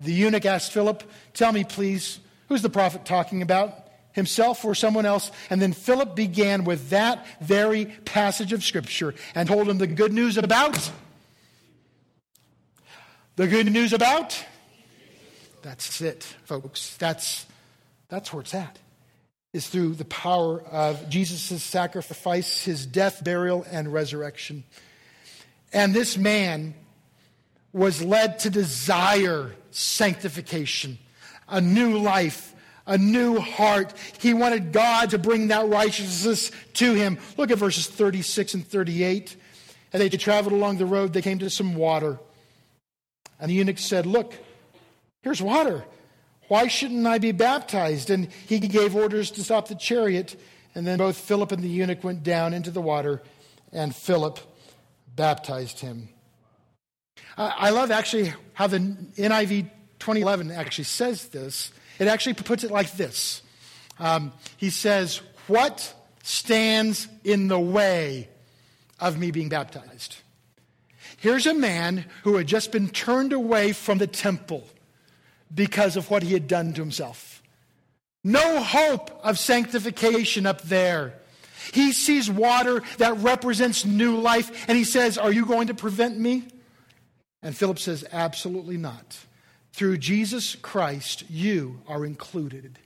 The 0.00 0.12
eunuch 0.12 0.44
asked 0.44 0.72
Philip, 0.72 1.04
Tell 1.34 1.52
me, 1.52 1.62
please, 1.62 2.18
who's 2.48 2.62
the 2.62 2.70
prophet 2.70 3.04
talking 3.04 3.42
about? 3.42 3.78
Himself 4.12 4.64
or 4.64 4.74
someone 4.74 5.06
else? 5.06 5.30
And 5.48 5.62
then 5.62 5.72
Philip 5.72 6.16
began 6.16 6.64
with 6.64 6.90
that 6.90 7.24
very 7.40 7.86
passage 7.86 8.52
of 8.52 8.64
Scripture 8.64 9.14
and 9.34 9.48
told 9.48 9.68
him 9.68 9.78
the 9.78 9.86
good 9.86 10.12
news 10.12 10.36
about 10.36 10.90
the 13.36 13.46
good 13.46 13.70
news 13.72 13.92
about? 13.92 14.44
That's 15.62 16.00
it, 16.00 16.22
folks. 16.44 16.96
That's, 16.96 17.46
that's 18.08 18.32
where 18.32 18.42
it's 18.42 18.54
at. 18.54 18.78
Is 19.52 19.68
through 19.68 19.94
the 19.94 20.04
power 20.04 20.60
of 20.62 21.08
Jesus' 21.08 21.62
sacrifice, 21.62 22.64
his 22.64 22.86
death, 22.86 23.22
burial, 23.22 23.64
and 23.70 23.92
resurrection. 23.92 24.64
And 25.72 25.94
this 25.94 26.16
man 26.16 26.74
was 27.72 28.02
led 28.02 28.40
to 28.40 28.50
desire 28.50 29.54
sanctification, 29.70 30.98
a 31.48 31.60
new 31.60 31.98
life, 31.98 32.54
a 32.86 32.98
new 32.98 33.38
heart. 33.38 33.94
He 34.18 34.34
wanted 34.34 34.72
God 34.72 35.10
to 35.10 35.18
bring 35.18 35.48
that 35.48 35.68
righteousness 35.68 36.50
to 36.74 36.94
him. 36.94 37.18
Look 37.36 37.50
at 37.50 37.58
verses 37.58 37.86
36 37.86 38.54
and 38.54 38.66
38. 38.66 39.36
And 39.92 40.00
they 40.02 40.08
traveled 40.08 40.54
along 40.54 40.78
the 40.78 40.86
road, 40.86 41.12
they 41.12 41.22
came 41.22 41.38
to 41.38 41.50
some 41.50 41.74
water. 41.74 42.18
And 43.42 43.50
the 43.50 43.54
eunuch 43.56 43.78
said, 43.78 44.06
Look, 44.06 44.34
here's 45.22 45.42
water. 45.42 45.84
Why 46.46 46.68
shouldn't 46.68 47.04
I 47.04 47.18
be 47.18 47.32
baptized? 47.32 48.08
And 48.08 48.28
he 48.46 48.60
gave 48.60 48.94
orders 48.94 49.32
to 49.32 49.42
stop 49.42 49.66
the 49.66 49.74
chariot. 49.74 50.40
And 50.76 50.86
then 50.86 50.98
both 50.98 51.16
Philip 51.16 51.50
and 51.50 51.60
the 51.62 51.68
eunuch 51.68 52.04
went 52.04 52.22
down 52.22 52.54
into 52.54 52.70
the 52.70 52.80
water, 52.80 53.20
and 53.72 53.94
Philip 53.94 54.38
baptized 55.14 55.80
him. 55.80 56.08
I 57.36 57.70
love 57.70 57.90
actually 57.90 58.32
how 58.54 58.68
the 58.68 58.78
NIV 58.78 59.70
2011 59.98 60.52
actually 60.52 60.84
says 60.84 61.28
this. 61.28 61.72
It 61.98 62.06
actually 62.06 62.34
puts 62.34 62.62
it 62.64 62.70
like 62.70 62.92
this 62.92 63.42
um, 63.98 64.32
He 64.56 64.70
says, 64.70 65.20
What 65.48 65.94
stands 66.22 67.08
in 67.24 67.48
the 67.48 67.58
way 67.58 68.28
of 69.00 69.18
me 69.18 69.32
being 69.32 69.48
baptized? 69.48 70.21
Here's 71.22 71.46
a 71.46 71.54
man 71.54 72.04
who 72.24 72.34
had 72.34 72.48
just 72.48 72.72
been 72.72 72.88
turned 72.88 73.32
away 73.32 73.72
from 73.74 73.98
the 73.98 74.08
temple 74.08 74.66
because 75.54 75.96
of 75.96 76.10
what 76.10 76.24
he 76.24 76.32
had 76.32 76.48
done 76.48 76.72
to 76.72 76.80
himself. 76.80 77.44
No 78.24 78.60
hope 78.60 79.20
of 79.22 79.38
sanctification 79.38 80.46
up 80.46 80.62
there. 80.62 81.14
He 81.72 81.92
sees 81.92 82.28
water 82.28 82.82
that 82.98 83.18
represents 83.18 83.84
new 83.84 84.16
life, 84.16 84.64
and 84.66 84.76
he 84.76 84.82
says, 84.82 85.16
Are 85.16 85.30
you 85.30 85.46
going 85.46 85.68
to 85.68 85.74
prevent 85.74 86.18
me? 86.18 86.42
And 87.40 87.56
Philip 87.56 87.78
says, 87.78 88.04
Absolutely 88.10 88.76
not. 88.76 89.16
Through 89.74 89.98
Jesus 89.98 90.56
Christ, 90.56 91.30
you 91.30 91.82
are 91.86 92.04
included. 92.04 92.80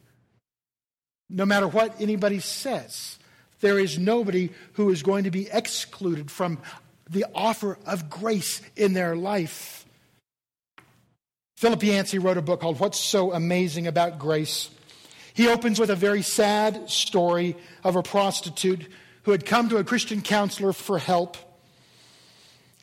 No 1.31 1.47
matter 1.47 1.69
what 1.69 1.99
anybody 1.99 2.41
says, 2.41 3.19
there 3.61 3.79
is 3.79 3.99
nobody 3.99 4.51
who 4.75 4.91
is 4.91 5.03
going 5.03 5.25
to 5.25 5.31
be 5.31 5.49
excluded 5.51 6.31
from 6.31 6.59
the 7.11 7.25
offer 7.35 7.79
of 7.87 8.11
grace 8.11 8.61
in 8.77 8.93
their 8.93 9.17
life. 9.17 9.85
Philip 11.57 11.83
Yancey 11.83 12.19
wrote 12.19 12.37
a 12.37 12.43
book 12.43 12.61
called 12.61 12.81
What's 12.81 12.99
So 13.01 13.33
Amazing 13.33 13.87
About 13.87 14.19
Grace. 14.19 14.71
He 15.33 15.49
opens 15.49 15.79
with 15.79 15.91
a 15.91 15.97
very 15.97 16.23
sad 16.23 16.91
story 16.91 17.57
of 17.85 17.97
a 17.97 18.03
prostitute 18.03 18.87
who 19.23 19.31
had 19.31 19.47
come 19.47 19.69
to 19.69 19.79
a 19.79 19.85
Christian 19.85 20.21
counselor 20.21 20.73
for 20.73 20.99
help. 20.99 21.37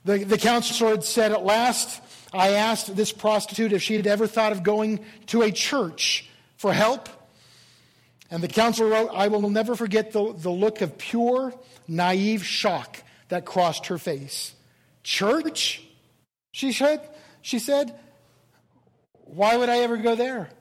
The, 0.05 0.23
the 0.23 0.37
counselor 0.37 0.91
had 0.91 1.03
said, 1.03 1.31
At 1.31 1.43
last, 1.45 2.01
I 2.33 2.49
asked 2.51 2.95
this 2.95 3.11
prostitute 3.11 3.73
if 3.73 3.81
she 3.81 3.95
had 3.95 4.07
ever 4.07 4.27
thought 4.27 4.51
of 4.51 4.63
going 4.63 5.05
to 5.27 5.41
a 5.41 5.51
church 5.51 6.29
for 6.57 6.73
help. 6.73 7.09
And 8.31 8.41
the 8.41 8.47
counselor 8.47 8.89
wrote, 8.89 9.11
I 9.13 9.27
will 9.27 9.49
never 9.49 9.75
forget 9.75 10.11
the, 10.11 10.33
the 10.33 10.49
look 10.49 10.81
of 10.81 10.97
pure, 10.97 11.53
naive 11.87 12.43
shock 12.43 13.03
that 13.33 13.45
crossed 13.45 13.87
her 13.87 13.97
face. 13.97 14.53
Church? 15.01 15.81
She 16.51 16.71
said, 16.71 17.01
she 17.41 17.57
said, 17.57 17.99
why 19.25 19.57
would 19.57 19.69
I 19.69 19.79
ever 19.79 19.97
go 19.97 20.13
there? 20.13 20.51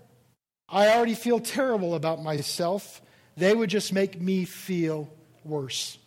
I 0.70 0.88
already 0.88 1.14
feel 1.14 1.38
terrible 1.38 1.94
about 1.94 2.22
myself. 2.22 3.02
They 3.36 3.54
would 3.54 3.68
just 3.68 3.92
make 3.92 4.18
me 4.18 4.46
feel 4.46 5.12
worse. 5.44 5.98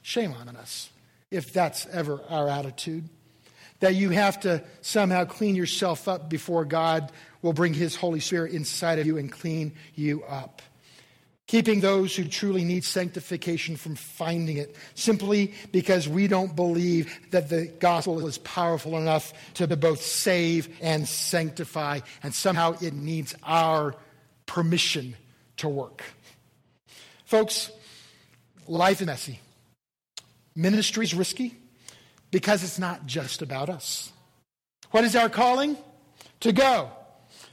Shame 0.00 0.32
on 0.32 0.48
us 0.56 0.88
if 1.30 1.52
that's 1.52 1.86
ever 1.88 2.22
our 2.30 2.48
attitude. 2.48 3.06
That 3.80 3.94
you 3.96 4.08
have 4.10 4.40
to 4.40 4.64
somehow 4.80 5.26
clean 5.26 5.56
yourself 5.56 6.08
up 6.08 6.30
before 6.30 6.64
God 6.64 7.12
will 7.42 7.52
bring 7.52 7.74
His 7.74 7.96
Holy 7.96 8.20
Spirit 8.20 8.52
inside 8.52 8.98
of 8.98 9.06
you 9.06 9.18
and 9.18 9.30
clean 9.30 9.74
you 9.94 10.22
up 10.22 10.62
keeping 11.46 11.80
those 11.80 12.16
who 12.16 12.24
truly 12.24 12.64
need 12.64 12.84
sanctification 12.84 13.76
from 13.76 13.94
finding 13.94 14.56
it, 14.56 14.76
simply 14.94 15.52
because 15.72 16.08
we 16.08 16.26
don't 16.26 16.56
believe 16.56 17.18
that 17.30 17.48
the 17.48 17.66
gospel 17.80 18.26
is 18.26 18.38
powerful 18.38 18.96
enough 18.96 19.32
to 19.54 19.66
both 19.76 20.00
save 20.00 20.68
and 20.80 21.06
sanctify, 21.06 22.00
and 22.22 22.34
somehow 22.34 22.74
it 22.80 22.94
needs 22.94 23.34
our 23.42 23.94
permission 24.46 25.14
to 25.58 25.68
work. 25.68 26.02
Folks, 27.24 27.70
life 28.66 29.00
is 29.00 29.06
messy. 29.06 29.40
Ministry 30.56 31.04
is 31.04 31.14
risky 31.14 31.56
because 32.30 32.62
it's 32.62 32.78
not 32.78 33.06
just 33.06 33.42
about 33.42 33.68
us. 33.68 34.12
What 34.90 35.04
is 35.04 35.16
our 35.16 35.28
calling? 35.28 35.76
To 36.40 36.52
go 36.52 36.90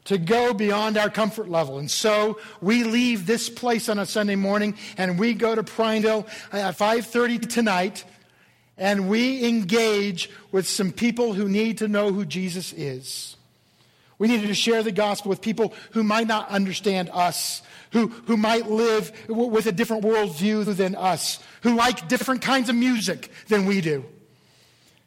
to 0.06 0.18
go 0.18 0.54
beyond 0.54 0.98
our 0.98 1.10
comfort 1.10 1.50
level. 1.50 1.78
And 1.78 1.90
so 1.90 2.40
we 2.60 2.84
leave 2.84 3.26
this 3.26 3.50
place 3.50 3.90
on 3.90 4.00
a 4.00 4.06
Sunday 4.06 4.36
morning 4.36 4.76
and 4.98 5.20
we 5.20 5.34
go 5.34 5.54
to 5.54 5.64
Prineville 5.64 6.26
at 6.52 6.78
5:30 6.78 7.48
tonight 7.48 8.04
and 8.78 9.10
we 9.10 9.48
engage 9.48 10.30
with 10.52 10.68
some 10.68 10.92
people 10.92 11.34
who 11.34 11.48
need 11.48 11.78
to 11.80 11.88
know 11.88 12.12
who 12.12 12.26
Jesus 12.26 12.74
is. 12.74 13.36
We 14.18 14.28
needed 14.28 14.48
to 14.48 14.56
share 14.56 14.84
the 14.84 14.92
gospel 14.92 15.30
with 15.30 15.42
people 15.42 15.74
who 15.92 16.04
might 16.04 16.28
not 16.28 16.50
understand 16.50 17.10
us, 17.12 17.62
who, 17.92 18.08
who 18.08 18.38
might 18.38 18.70
live 18.70 19.12
with 19.28 19.66
a 19.66 19.72
different 19.72 20.04
worldview 20.04 20.76
than 20.76 20.96
us, 20.96 21.40
who 21.62 21.76
like 21.76 22.08
different 22.08 22.42
kinds 22.42 22.70
of 22.70 22.76
music 22.76 23.32
than 23.48 23.66
we 23.66 23.82
do. 23.82 24.06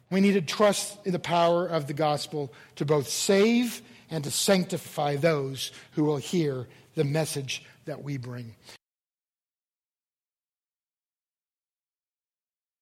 We 0.09 0.21
need 0.21 0.33
to 0.33 0.41
trust 0.41 0.97
in 1.05 1.11
the 1.13 1.19
power 1.19 1.65
of 1.65 1.87
the 1.87 1.93
gospel 1.93 2.53
to 2.75 2.85
both 2.85 3.09
save 3.09 3.81
and 4.09 4.23
to 4.23 4.31
sanctify 4.31 5.15
those 5.15 5.71
who 5.91 6.03
will 6.03 6.17
hear 6.17 6.67
the 6.95 7.03
message 7.03 7.63
that 7.85 8.03
we 8.03 8.17
bring. 8.17 8.55